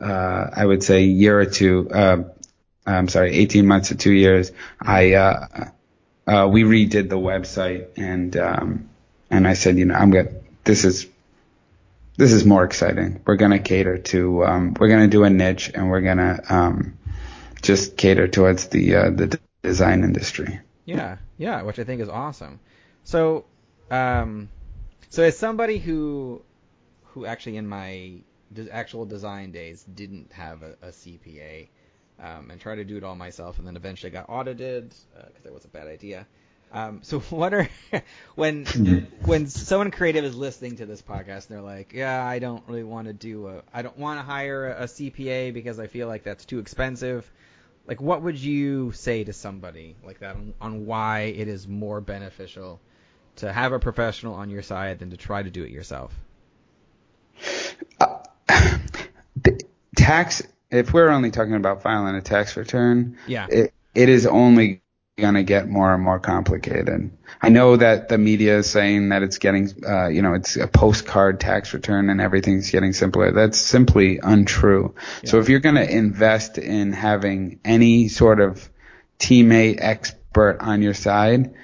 uh, 0.00 0.50
I 0.52 0.64
would 0.64 0.82
say 0.82 1.04
year 1.04 1.40
or 1.40 1.46
two, 1.46 1.88
uh, 1.90 2.24
I'm 2.86 3.08
sorry, 3.08 3.34
18 3.34 3.66
months 3.66 3.88
to 3.88 3.96
two 3.96 4.12
years, 4.12 4.52
I, 4.80 5.14
uh, 5.14 5.46
uh, 6.26 6.48
we 6.50 6.62
redid 6.62 7.08
the 7.08 7.18
website 7.18 7.88
and, 7.96 8.36
um, 8.36 8.88
and 9.30 9.46
I 9.46 9.54
said, 9.54 9.76
you 9.78 9.84
know, 9.84 9.94
I'm 9.94 10.10
good. 10.10 10.42
This 10.64 10.84
is, 10.84 11.06
this 12.16 12.32
is 12.32 12.44
more 12.44 12.64
exciting. 12.64 13.20
We're 13.24 13.36
going 13.36 13.50
to 13.52 13.58
cater 13.58 13.98
to, 13.98 14.44
um, 14.44 14.74
we're 14.78 14.88
going 14.88 15.02
to 15.02 15.08
do 15.08 15.24
a 15.24 15.30
niche 15.30 15.70
and 15.74 15.90
we're 15.90 16.00
going 16.00 16.18
to, 16.18 16.42
um, 16.48 16.98
just 17.62 17.96
cater 17.96 18.28
towards 18.28 18.68
the, 18.68 18.94
uh, 18.94 19.10
the 19.10 19.38
design 19.62 20.04
industry. 20.04 20.60
Yeah. 20.84 21.16
Yeah. 21.36 21.62
Which 21.62 21.78
I 21.78 21.84
think 21.84 22.00
is 22.00 22.08
awesome. 22.08 22.60
So, 23.04 23.44
um, 23.90 24.48
so 25.10 25.22
as 25.22 25.36
somebody 25.38 25.78
who, 25.78 26.42
who 27.04 27.26
actually 27.26 27.56
in 27.56 27.66
my 27.66 28.20
actual 28.70 29.04
design 29.04 29.52
days 29.52 29.84
didn't 29.94 30.32
have 30.32 30.62
a, 30.62 30.76
a 30.82 30.88
CPA 30.88 31.68
um, 32.20 32.50
and 32.50 32.60
tried 32.60 32.76
to 32.76 32.84
do 32.84 32.96
it 32.96 33.04
all 33.04 33.14
myself, 33.14 33.58
and 33.58 33.66
then 33.66 33.76
eventually 33.76 34.10
got 34.10 34.28
audited 34.28 34.88
because 34.88 35.26
uh, 35.36 35.40
that 35.44 35.52
was 35.52 35.64
a 35.64 35.68
bad 35.68 35.86
idea. 35.86 36.26
Um, 36.72 37.00
so 37.02 37.20
what 37.30 37.54
are 37.54 37.68
when 38.34 38.64
when 39.24 39.46
someone 39.46 39.90
creative 39.90 40.24
is 40.24 40.34
listening 40.34 40.76
to 40.76 40.86
this 40.86 41.02
podcast 41.02 41.48
and 41.48 41.56
they're 41.56 41.60
like, 41.62 41.92
yeah, 41.92 42.24
I 42.24 42.38
don't 42.38 42.62
really 42.66 42.84
want 42.84 43.06
to 43.06 43.12
do 43.12 43.48
a, 43.48 43.62
I 43.72 43.82
don't 43.82 43.98
want 43.98 44.18
to 44.20 44.24
hire 44.24 44.70
a, 44.70 44.82
a 44.82 44.86
CPA 44.86 45.54
because 45.54 45.78
I 45.78 45.86
feel 45.86 46.08
like 46.08 46.24
that's 46.24 46.44
too 46.44 46.58
expensive. 46.58 47.30
like 47.86 48.00
what 48.00 48.22
would 48.22 48.38
you 48.38 48.92
say 48.92 49.24
to 49.24 49.32
somebody 49.32 49.96
like 50.04 50.20
that 50.20 50.36
on, 50.36 50.54
on 50.60 50.86
why 50.86 51.20
it 51.20 51.48
is 51.48 51.66
more 51.66 52.00
beneficial 52.00 52.80
to 53.36 53.52
have 53.52 53.72
a 53.72 53.78
professional 53.78 54.34
on 54.34 54.50
your 54.50 54.62
side 54.62 54.98
than 54.98 55.10
to 55.10 55.16
try 55.16 55.42
to 55.42 55.50
do 55.50 55.62
it 55.62 55.70
yourself? 55.70 56.12
Uh, 58.00 58.18
tax. 60.08 60.42
If 60.70 60.92
we're 60.92 61.08
only 61.08 61.30
talking 61.30 61.54
about 61.54 61.82
filing 61.82 62.14
a 62.14 62.20
tax 62.20 62.56
return, 62.56 63.18
yeah, 63.26 63.46
it, 63.50 63.74
it 63.94 64.08
is 64.08 64.26
only 64.26 64.82
going 65.18 65.34
to 65.34 65.42
get 65.42 65.68
more 65.68 65.92
and 65.92 66.02
more 66.02 66.20
complicated. 66.20 67.10
I 67.42 67.48
know 67.48 67.76
that 67.76 68.08
the 68.08 68.18
media 68.18 68.58
is 68.58 68.70
saying 68.70 69.08
that 69.08 69.22
it's 69.22 69.38
getting, 69.38 69.70
uh, 69.86 70.08
you 70.08 70.22
know, 70.22 70.34
it's 70.34 70.56
a 70.56 70.66
postcard 70.66 71.40
tax 71.40 71.74
return 71.74 72.08
and 72.08 72.20
everything's 72.20 72.70
getting 72.70 72.92
simpler. 72.92 73.32
That's 73.32 73.58
simply 73.58 74.20
untrue. 74.22 74.94
Yeah. 75.22 75.30
So 75.30 75.38
if 75.40 75.48
you're 75.48 75.60
going 75.60 75.74
to 75.74 75.90
invest 75.90 76.58
in 76.58 76.92
having 76.92 77.58
any 77.64 78.08
sort 78.08 78.40
of 78.40 78.68
teammate 79.18 79.78
expert 79.80 80.58
on 80.60 80.82
your 80.82 80.94
side, 80.94 81.54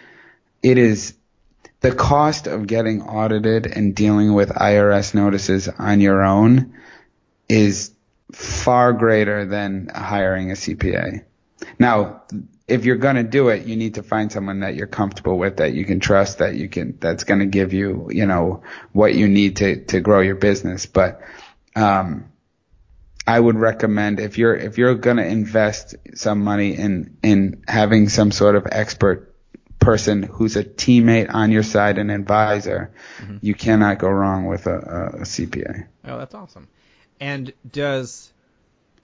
it 0.62 0.78
is 0.78 1.14
the 1.80 1.94
cost 1.94 2.46
of 2.46 2.66
getting 2.66 3.02
audited 3.02 3.66
and 3.66 3.94
dealing 3.94 4.35
with 4.35 4.48
IRS 4.48 5.14
notices 5.14 5.68
on 5.68 6.00
your 6.00 6.22
own 6.22 6.74
is 7.48 7.93
far 8.32 8.92
greater 8.92 9.44
than 9.44 9.90
hiring 9.94 10.50
a 10.50 10.54
CPA. 10.54 11.24
Now, 11.78 12.22
if 12.66 12.84
you're 12.84 12.96
going 12.96 13.16
to 13.16 13.22
do 13.22 13.48
it, 13.48 13.66
you 13.66 13.76
need 13.76 13.94
to 13.94 14.02
find 14.02 14.32
someone 14.32 14.60
that 14.60 14.74
you're 14.74 14.87
comfortable 14.87 15.38
with, 15.38 15.58
that 15.58 15.74
you 15.74 15.84
can 15.84 16.00
trust, 16.00 16.38
that 16.38 16.54
you 16.54 16.68
can, 16.68 16.98
that's 16.98 17.24
going 17.24 17.40
to 17.40 17.46
give 17.46 17.72
you, 17.72 18.08
you 18.10 18.26
know, 18.26 18.62
what 18.92 19.14
you 19.14 19.28
need 19.28 19.56
to, 19.56 19.84
to 19.87 20.00
grow 20.00 20.20
your 20.20 20.37
business. 20.37 20.87
But, 20.87 21.20
um, 21.76 22.30
I 23.26 23.40
would 23.40 23.56
recommend 23.56 24.20
if 24.20 24.37
you're, 24.37 24.54
if 24.54 24.76
you're 24.76 24.94
going 24.94 25.16
to 25.16 25.26
invest 25.26 25.94
some 26.14 26.44
money 26.44 26.76
in, 26.76 27.16
in 27.22 27.64
having 27.66 28.10
some 28.10 28.30
sort 28.30 28.54
of 28.54 28.66
expert 28.70 29.34
person 29.78 30.22
who's 30.22 30.56
a 30.56 30.64
teammate 30.64 31.32
on 31.32 31.50
your 31.50 31.62
side, 31.62 31.98
an 31.98 32.10
advisor, 32.10 32.92
mm-hmm. 33.18 33.38
you 33.40 33.54
cannot 33.54 33.98
go 33.98 34.08
wrong 34.08 34.46
with 34.46 34.66
a, 34.66 34.74
a, 34.74 35.06
a 35.20 35.22
CPA. 35.22 35.87
Oh, 36.04 36.18
that's 36.18 36.34
awesome. 36.34 36.68
And 37.20 37.53
does 37.70 38.33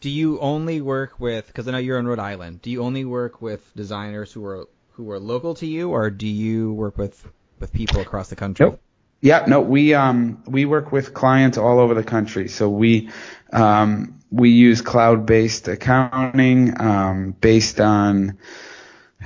do 0.00 0.10
you 0.10 0.40
only 0.40 0.80
work 0.80 1.20
with? 1.20 1.46
Because 1.46 1.68
I 1.68 1.72
know 1.72 1.78
you're 1.78 1.98
in 1.98 2.06
Rhode 2.06 2.18
Island. 2.18 2.62
Do 2.62 2.70
you 2.70 2.82
only 2.82 3.04
work 3.04 3.42
with 3.42 3.60
designers 3.76 4.32
who 4.32 4.44
are 4.46 4.66
who 4.92 5.10
are 5.10 5.18
local 5.18 5.54
to 5.56 5.66
you, 5.66 5.90
or 5.90 6.10
do 6.10 6.26
you 6.26 6.72
work 6.72 6.98
with 6.98 7.26
with 7.58 7.72
people 7.72 8.00
across 8.00 8.28
the 8.28 8.36
country? 8.36 8.66
Nope. 8.66 8.80
Yeah, 9.20 9.44
no, 9.46 9.60
we 9.60 9.94
um 9.94 10.42
we 10.46 10.64
work 10.64 10.92
with 10.92 11.12
clients 11.12 11.58
all 11.58 11.78
over 11.78 11.94
the 11.94 12.02
country. 12.02 12.48
So 12.48 12.70
we 12.70 13.10
um 13.52 14.14
we 14.30 14.50
use 14.50 14.80
cloud-based 14.80 15.68
accounting 15.68 16.80
um 16.80 17.32
based 17.32 17.80
on 17.80 18.38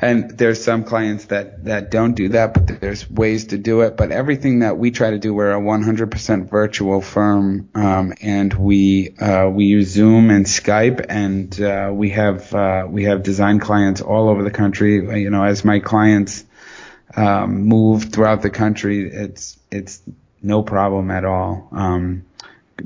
and 0.00 0.30
there's 0.30 0.62
some 0.62 0.85
clients 0.85 1.26
that, 1.26 1.64
that 1.66 1.90
don't 1.90 2.14
do 2.14 2.30
that, 2.30 2.52
but 2.54 2.80
there's 2.80 3.09
ways 3.09 3.48
to 3.48 3.59
do 3.59 3.83
it. 3.83 3.96
But 3.96 4.11
everything 4.11 4.61
that 4.61 4.76
we 4.76 4.90
try 4.90 5.11
to 5.11 5.18
do, 5.18 5.33
we're 5.33 5.52
a 5.52 5.61
100% 5.61 6.50
virtual 6.50 7.00
firm, 7.00 7.68
um, 7.74 8.12
and 8.20 8.52
we 8.52 9.14
uh, 9.20 9.48
we 9.48 9.66
use 9.66 9.88
Zoom 9.88 10.30
and 10.30 10.46
Skype, 10.46 11.07
and 11.09 11.61
uh, 11.61 11.90
we 11.92 12.11
have 12.11 12.52
uh, 12.52 12.87
we 12.88 13.04
have 13.04 13.22
design 13.22 13.61
clients 13.61 14.00
all 14.00 14.28
over 14.28 14.42
the 14.42 14.50
country. 14.50 14.94
You 15.20 15.30
know, 15.30 15.44
as 15.44 15.64
my 15.64 15.78
clients 15.78 16.44
um, 17.16 17.62
move 17.62 18.12
throughout 18.12 18.42
the 18.42 18.50
country, 18.50 19.09
it's 19.09 19.57
it's 19.70 20.02
no 20.42 20.62
problem 20.62 21.12
at 21.12 21.24
all. 21.24 21.68
Um, 21.70 22.24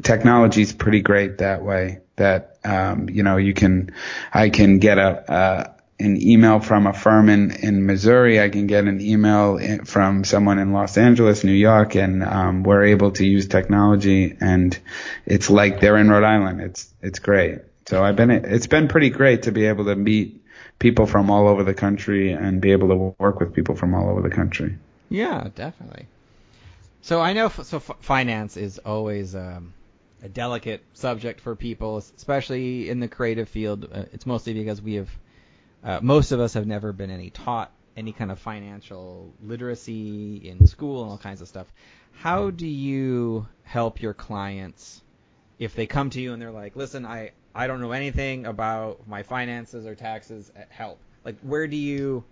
technology 0.03 0.61
is 0.61 0.75
pretty 0.75 1.01
great 1.01 1.39
that 1.39 1.63
way. 1.63 2.01
That 2.17 2.59
um, 2.65 3.09
you 3.09 3.23
know, 3.23 3.39
you 3.39 3.55
can 3.55 3.95
I 4.33 4.51
can 4.51 4.79
get 4.79 4.99
a, 4.99 5.33
a 5.33 5.78
an 6.01 6.21
email 6.23 6.61
from 6.61 6.87
a 6.87 6.93
firm 6.93 7.29
in, 7.29 7.51
in 7.51 7.85
Missouri. 7.85 8.41
I 8.41 8.49
can 8.49 8.67
get 8.67 8.85
an 8.85 9.01
email 9.01 9.59
from 9.85 10.25
someone 10.25 10.59
in 10.59 10.73
Los 10.73 10.97
Angeles, 10.97 11.43
New 11.43 11.53
York, 11.53 11.97
and 11.97 12.23
um, 12.23 12.63
we're 12.63 12.85
able 12.85 13.11
to 13.13 13.27
use 13.27 13.49
technology. 13.49 14.37
And 14.41 14.79
it's 15.27 15.51
like 15.51 15.81
they're 15.81 15.97
in 15.97 16.09
Rhode 16.09 16.25
Island. 16.25 16.61
It's 16.61 16.93
it's 17.03 17.19
great. 17.19 17.61
So 17.87 18.05
I've 18.05 18.17
been 18.17 18.31
it's 18.31 18.67
been 18.67 18.89
pretty 18.89 19.11
great 19.11 19.45
to 19.45 19.53
be 19.53 19.67
able 19.67 19.87
to 19.87 19.97
meet 19.97 20.45
people 20.79 21.07
from 21.07 21.31
all 21.31 21.49
over 21.49 21.65
the 21.65 21.75
country 21.75 22.31
and 22.31 22.61
be 22.61 22.73
able 22.73 22.89
to 22.89 23.15
work 23.19 23.41
with 23.41 23.53
people 23.53 23.75
from 23.75 23.95
all 23.95 24.09
over 24.09 24.23
the 24.23 24.31
country. 24.31 24.77
Yeah, 25.09 25.49
definitely. 25.55 26.07
So 27.03 27.21
I 27.21 27.33
know 27.33 27.49
so 27.49 27.81
finance 27.81 28.57
is 28.57 28.79
always 28.79 29.35
um, 29.35 29.73
a 30.23 30.29
delicate 30.29 30.85
subject 30.95 31.41
for 31.41 31.57
people, 31.57 31.97
especially 31.99 32.89
in 32.89 33.01
the 33.01 33.09
creative 33.09 33.49
field. 33.49 33.89
Uh, 33.93 34.05
it's 34.13 34.27
mostly 34.27 34.55
because 34.55 34.81
we 34.83 34.95
have 34.95 35.09
uh, 35.83 36.01
most 36.03 36.33
of 36.33 36.41
us 36.41 36.55
have 36.55 36.67
never 36.67 36.93
been 36.93 37.11
any 37.11 37.31
taught 37.31 37.73
any 37.99 38.13
kind 38.13 38.31
of 38.31 38.39
financial 38.39 39.35
literacy 39.43 40.37
in 40.49 40.69
school 40.69 41.03
and 41.03 41.11
all 41.11 41.19
kinds 41.19 41.41
of 41.41 41.49
stuff. 41.49 41.67
How 42.13 42.51
do 42.51 42.67
you 42.67 43.49
help 43.65 44.01
your 44.01 44.15
clients 44.15 45.03
if 45.59 45.75
they 45.75 45.87
come 45.87 46.09
to 46.11 46.21
you 46.21 46.33
and 46.33 46.41
they're 46.41 46.53
like, 46.53 46.77
"Listen, 46.77 47.05
I 47.05 47.33
I 47.55 47.67
don't 47.67 47.81
know 47.81 47.93
anything 47.93 48.47
about 48.47 49.09
my 49.09 49.25
finances 49.25 49.85
or 49.85 49.97
taxes. 49.97 50.51
Uh, 50.57 50.63
help." 50.69 51.01
Like, 51.25 51.41
where 51.41 51.67
do 51.67 51.77
you 51.77 52.25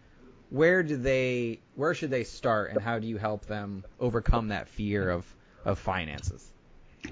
where 0.50 0.84
do 0.84 0.96
they 0.96 1.60
where 1.74 1.94
should 1.94 2.10
they 2.10 2.24
start 2.24 2.70
and 2.70 2.80
how 2.80 3.00
do 3.00 3.08
you 3.08 3.18
help 3.18 3.46
them 3.46 3.84
overcome 3.98 4.48
that 4.48 4.68
fear 4.68 5.10
of 5.10 5.26
of 5.64 5.80
finances? 5.80 6.48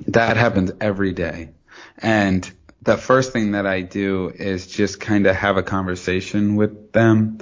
That 0.06 0.36
happens 0.36 0.70
every 0.80 1.12
day. 1.12 1.50
And 1.98 2.48
the 2.84 2.96
first 2.96 3.32
thing 3.32 3.52
that 3.52 3.66
I 3.66 3.80
do 3.80 4.30
is 4.34 4.66
just 4.66 5.00
kind 5.00 5.26
of 5.26 5.34
have 5.34 5.56
a 5.56 5.62
conversation 5.62 6.56
with 6.56 6.92
them 6.92 7.38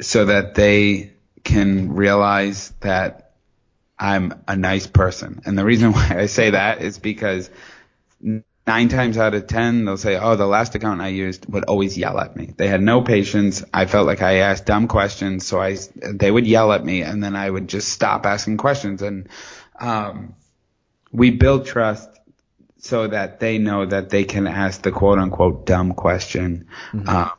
so 0.00 0.26
that 0.26 0.54
they 0.54 1.12
can 1.44 1.92
realize 1.92 2.72
that 2.80 3.32
I'm 3.98 4.42
a 4.46 4.56
nice 4.56 4.86
person. 4.86 5.42
And 5.46 5.56
the 5.56 5.64
reason 5.64 5.92
why 5.94 6.16
I 6.18 6.26
say 6.26 6.50
that 6.50 6.82
is 6.82 6.98
because 6.98 7.50
nine 8.20 8.88
times 8.88 9.16
out 9.16 9.34
of 9.34 9.46
ten, 9.46 9.84
they'll 9.84 9.96
say, 9.96 10.18
Oh, 10.18 10.34
the 10.34 10.46
last 10.46 10.74
account 10.74 11.00
I 11.00 11.08
used 11.08 11.50
would 11.50 11.64
always 11.64 11.96
yell 11.96 12.18
at 12.18 12.36
me. 12.36 12.52
They 12.56 12.68
had 12.68 12.82
no 12.82 13.02
patience. 13.02 13.64
I 13.72 13.86
felt 13.86 14.06
like 14.06 14.22
I 14.22 14.38
asked 14.38 14.66
dumb 14.66 14.88
questions. 14.88 15.46
So 15.46 15.60
I, 15.60 15.76
they 15.94 16.30
would 16.30 16.46
yell 16.46 16.72
at 16.72 16.84
me 16.84 17.02
and 17.02 17.22
then 17.22 17.36
I 17.36 17.48
would 17.48 17.68
just 17.68 17.88
stop 17.88 18.26
asking 18.26 18.56
questions. 18.56 19.02
And, 19.02 19.28
um, 19.78 20.34
we 21.12 21.30
build 21.30 21.64
trust 21.64 22.17
so 22.78 23.08
that 23.08 23.40
they 23.40 23.58
know 23.58 23.84
that 23.84 24.10
they 24.10 24.24
can 24.24 24.46
ask 24.46 24.82
the 24.82 24.92
quote 24.92 25.18
unquote 25.18 25.66
dumb 25.66 25.94
question. 25.94 26.68
Mm-hmm. 26.92 27.08
Um, 27.08 27.32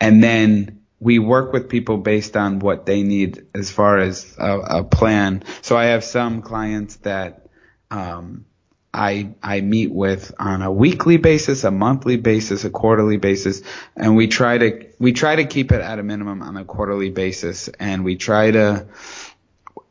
and 0.00 0.22
then 0.22 0.80
we 0.98 1.18
work 1.18 1.52
with 1.52 1.68
people 1.68 1.98
based 1.98 2.36
on 2.36 2.58
what 2.58 2.86
they 2.86 3.02
need 3.02 3.46
as 3.54 3.70
far 3.70 3.98
as 3.98 4.34
a, 4.38 4.58
a 4.58 4.84
plan. 4.84 5.44
So 5.62 5.76
I 5.76 5.86
have 5.86 6.04
some 6.04 6.42
clients 6.42 6.96
that, 6.96 7.48
um, 7.90 8.46
I, 8.94 9.34
I 9.42 9.60
meet 9.60 9.92
with 9.92 10.34
on 10.38 10.62
a 10.62 10.72
weekly 10.72 11.18
basis, 11.18 11.64
a 11.64 11.70
monthly 11.70 12.16
basis, 12.16 12.64
a 12.64 12.70
quarterly 12.70 13.18
basis, 13.18 13.60
and 13.94 14.16
we 14.16 14.26
try 14.26 14.56
to, 14.56 14.86
we 14.98 15.12
try 15.12 15.36
to 15.36 15.44
keep 15.44 15.70
it 15.70 15.82
at 15.82 15.98
a 15.98 16.02
minimum 16.02 16.40
on 16.40 16.56
a 16.56 16.64
quarterly 16.64 17.10
basis 17.10 17.68
and 17.68 18.04
we 18.04 18.16
try 18.16 18.50
to, 18.50 18.86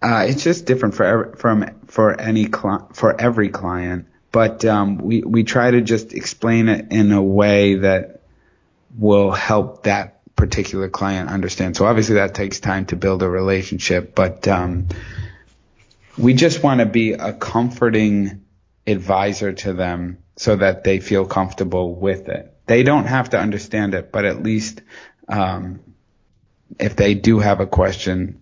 uh, 0.02 0.26
it's 0.28 0.44
just 0.44 0.66
different 0.66 0.96
for, 0.96 1.36
from, 1.38 1.70
for 1.86 2.20
any, 2.20 2.46
cli- 2.46 2.86
for 2.94 3.20
every 3.22 3.50
client 3.50 4.08
but 4.36 4.66
um, 4.66 4.98
we 4.98 5.22
we 5.22 5.46
try 5.46 5.72
to 5.72 5.80
just 5.80 6.12
explain 6.12 6.68
it 6.68 6.92
in 6.92 7.14
a 7.14 7.24
way 7.24 7.76
that 7.76 8.20
will 8.98 9.32
help 9.32 9.84
that 9.84 10.20
particular 10.36 10.90
client 10.90 11.30
understand. 11.30 11.78
So 11.78 11.86
obviously 11.86 12.16
that 12.16 12.36
takes 12.36 12.60
time 12.60 12.86
to 12.88 12.98
build 12.98 13.24
a 13.24 13.30
relationship, 13.30 14.14
but 14.14 14.46
um, 14.50 14.90
we 16.18 16.34
just 16.34 16.62
want 16.62 16.82
to 16.82 16.86
be 16.86 17.14
a 17.14 17.32
comforting 17.32 18.44
advisor 18.86 19.54
to 19.54 19.72
them 19.72 20.18
so 20.36 20.58
that 20.58 20.84
they 20.84 21.00
feel 21.00 21.26
comfortable 21.26 21.96
with 21.96 22.28
it. 22.28 22.54
They 22.66 22.84
don't 22.84 23.06
have 23.06 23.30
to 23.30 23.40
understand 23.40 23.94
it, 23.94 24.12
but 24.12 24.26
at 24.26 24.44
least 24.44 24.82
um, 25.30 25.80
if 26.78 26.98
they 26.98 27.14
do 27.14 27.40
have 27.40 27.62
a 27.62 27.68
question, 27.68 28.42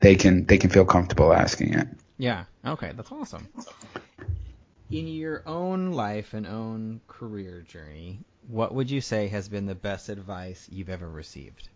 they 0.00 0.14
can 0.14 0.46
they 0.46 0.56
can 0.56 0.70
feel 0.70 0.86
comfortable 0.86 1.30
asking 1.30 1.74
it. 1.74 1.88
Yeah. 2.16 2.44
Okay, 2.64 2.92
that's 2.96 3.12
awesome 3.12 3.48
in 4.90 5.06
your 5.06 5.42
own 5.46 5.92
life 5.92 6.34
and 6.34 6.46
own 6.46 7.00
career 7.06 7.62
journey, 7.62 8.20
what 8.48 8.74
would 8.74 8.90
you 8.90 9.00
say 9.00 9.28
has 9.28 9.48
been 9.48 9.66
the 9.66 9.74
best 9.74 10.08
advice 10.08 10.66
you've 10.70 10.88
ever 10.88 11.08
received? 11.08 11.68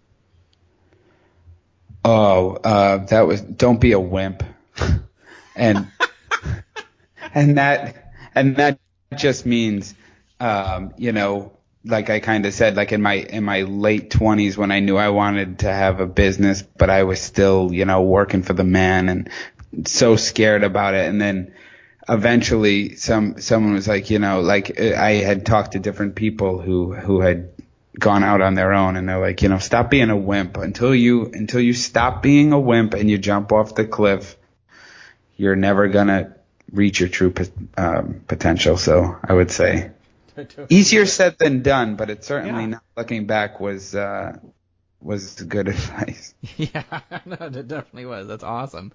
Oh, 2.05 2.57
uh, 2.57 2.98
that 3.07 3.22
was 3.22 3.40
don't 3.40 3.81
be 3.81 3.92
a 3.92 4.00
wimp, 4.00 4.42
and 5.57 5.87
and 7.35 7.57
that 7.57 8.12
and 8.35 8.57
that 8.57 8.79
just 9.16 9.46
means, 9.46 9.94
um, 10.38 10.92
you 10.98 11.12
know, 11.12 11.53
like 11.85 12.11
I 12.11 12.20
kind 12.20 12.44
of 12.44 12.53
said, 12.53 12.77
like 12.77 12.92
in 12.92 13.00
my 13.00 13.14
in 13.14 13.44
my 13.44 13.62
late 13.62 14.11
twenties 14.11 14.59
when 14.59 14.70
I 14.70 14.81
knew 14.81 14.96
I 14.98 15.11
wanted 15.11 15.61
to 15.61 15.72
have 15.72 16.00
a 16.00 16.07
business, 16.07 16.62
but 16.62 16.90
I 16.90 17.05
was 17.05 17.20
still, 17.20 17.72
you 17.72 17.87
know, 17.87 18.03
working 18.03 18.42
for 18.42 18.53
the 18.53 18.64
man 18.64 19.09
and 19.09 19.31
so 19.87 20.16
scared 20.16 20.62
about 20.62 20.94
it, 20.94 21.09
and 21.09 21.20
then 21.20 21.55
eventually 22.08 22.96
some 22.96 23.40
someone 23.40 23.74
was 23.74 23.88
like, 23.88 24.10
you 24.10 24.18
know, 24.18 24.40
like 24.40 24.78
I 24.80 25.14
had 25.14 25.46
talked 25.46 25.72
to 25.72 25.78
different 25.78 26.14
people 26.14 26.60
who 26.60 26.94
who 26.94 27.20
had 27.20 27.50
gone 27.98 28.24
out 28.24 28.40
on 28.40 28.54
their 28.54 28.72
own 28.72 28.96
and 28.96 29.08
they're 29.08 29.20
like, 29.20 29.42
you 29.42 29.48
know, 29.48 29.58
stop 29.58 29.90
being 29.90 30.10
a 30.10 30.16
wimp 30.16 30.56
until 30.56 30.94
you 30.94 31.26
until 31.26 31.60
you 31.60 31.72
stop 31.72 32.22
being 32.22 32.52
a 32.52 32.60
wimp 32.60 32.94
and 32.94 33.10
you 33.10 33.18
jump 33.18 33.52
off 33.52 33.74
the 33.74 33.86
cliff. 33.86 34.36
You're 35.36 35.56
never 35.56 35.88
gonna 35.88 36.34
reach 36.70 37.00
your 37.00 37.08
true 37.08 37.32
um, 37.76 38.22
potential. 38.26 38.76
So 38.76 39.16
I 39.22 39.32
would 39.32 39.50
say 39.50 39.90
easier 40.68 41.06
said 41.06 41.38
than 41.38 41.62
done, 41.62 41.96
but 41.96 42.10
it 42.10 42.24
certainly 42.24 42.62
yeah. 42.62 42.68
not 42.70 42.82
looking 42.96 43.26
back 43.26 43.60
was 43.60 43.94
uh, 43.94 44.38
was 45.04 45.34
good 45.34 45.68
advice. 45.68 46.34
Yeah, 46.56 46.82
no, 47.26 47.36
it 47.40 47.68
definitely 47.68 48.06
was. 48.06 48.26
That's 48.26 48.44
awesome. 48.44 48.92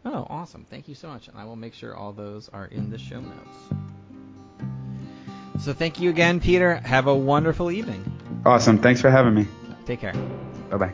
Oh, 0.06 0.26
awesome! 0.30 0.65
Thank 0.69 0.88
you 0.88 0.95
so 0.95 1.10
much, 1.10 1.28
and 1.28 1.38
I 1.38 1.43
will 1.43 1.58
make 1.58 1.74
sure 1.74 1.93
all 1.93 2.13
those 2.13 2.48
are 2.48 2.67
in 2.67 2.89
the 2.89 2.98
show 2.98 3.19
notes. 3.19 3.58
So 5.60 5.74
thank 5.74 6.00
you 6.00 6.10
again, 6.10 6.39
Peter. 6.39 6.76
Have 6.76 7.08
a 7.08 7.15
wonderful 7.15 7.72
evening. 7.72 8.10
Awesome. 8.45 8.78
Thanks 8.78 9.02
for 9.02 9.10
having 9.10 9.34
me. 9.34 9.50
Take 9.86 10.00
care. 10.00 10.13
Bye 10.69 10.78
bye. 10.78 10.93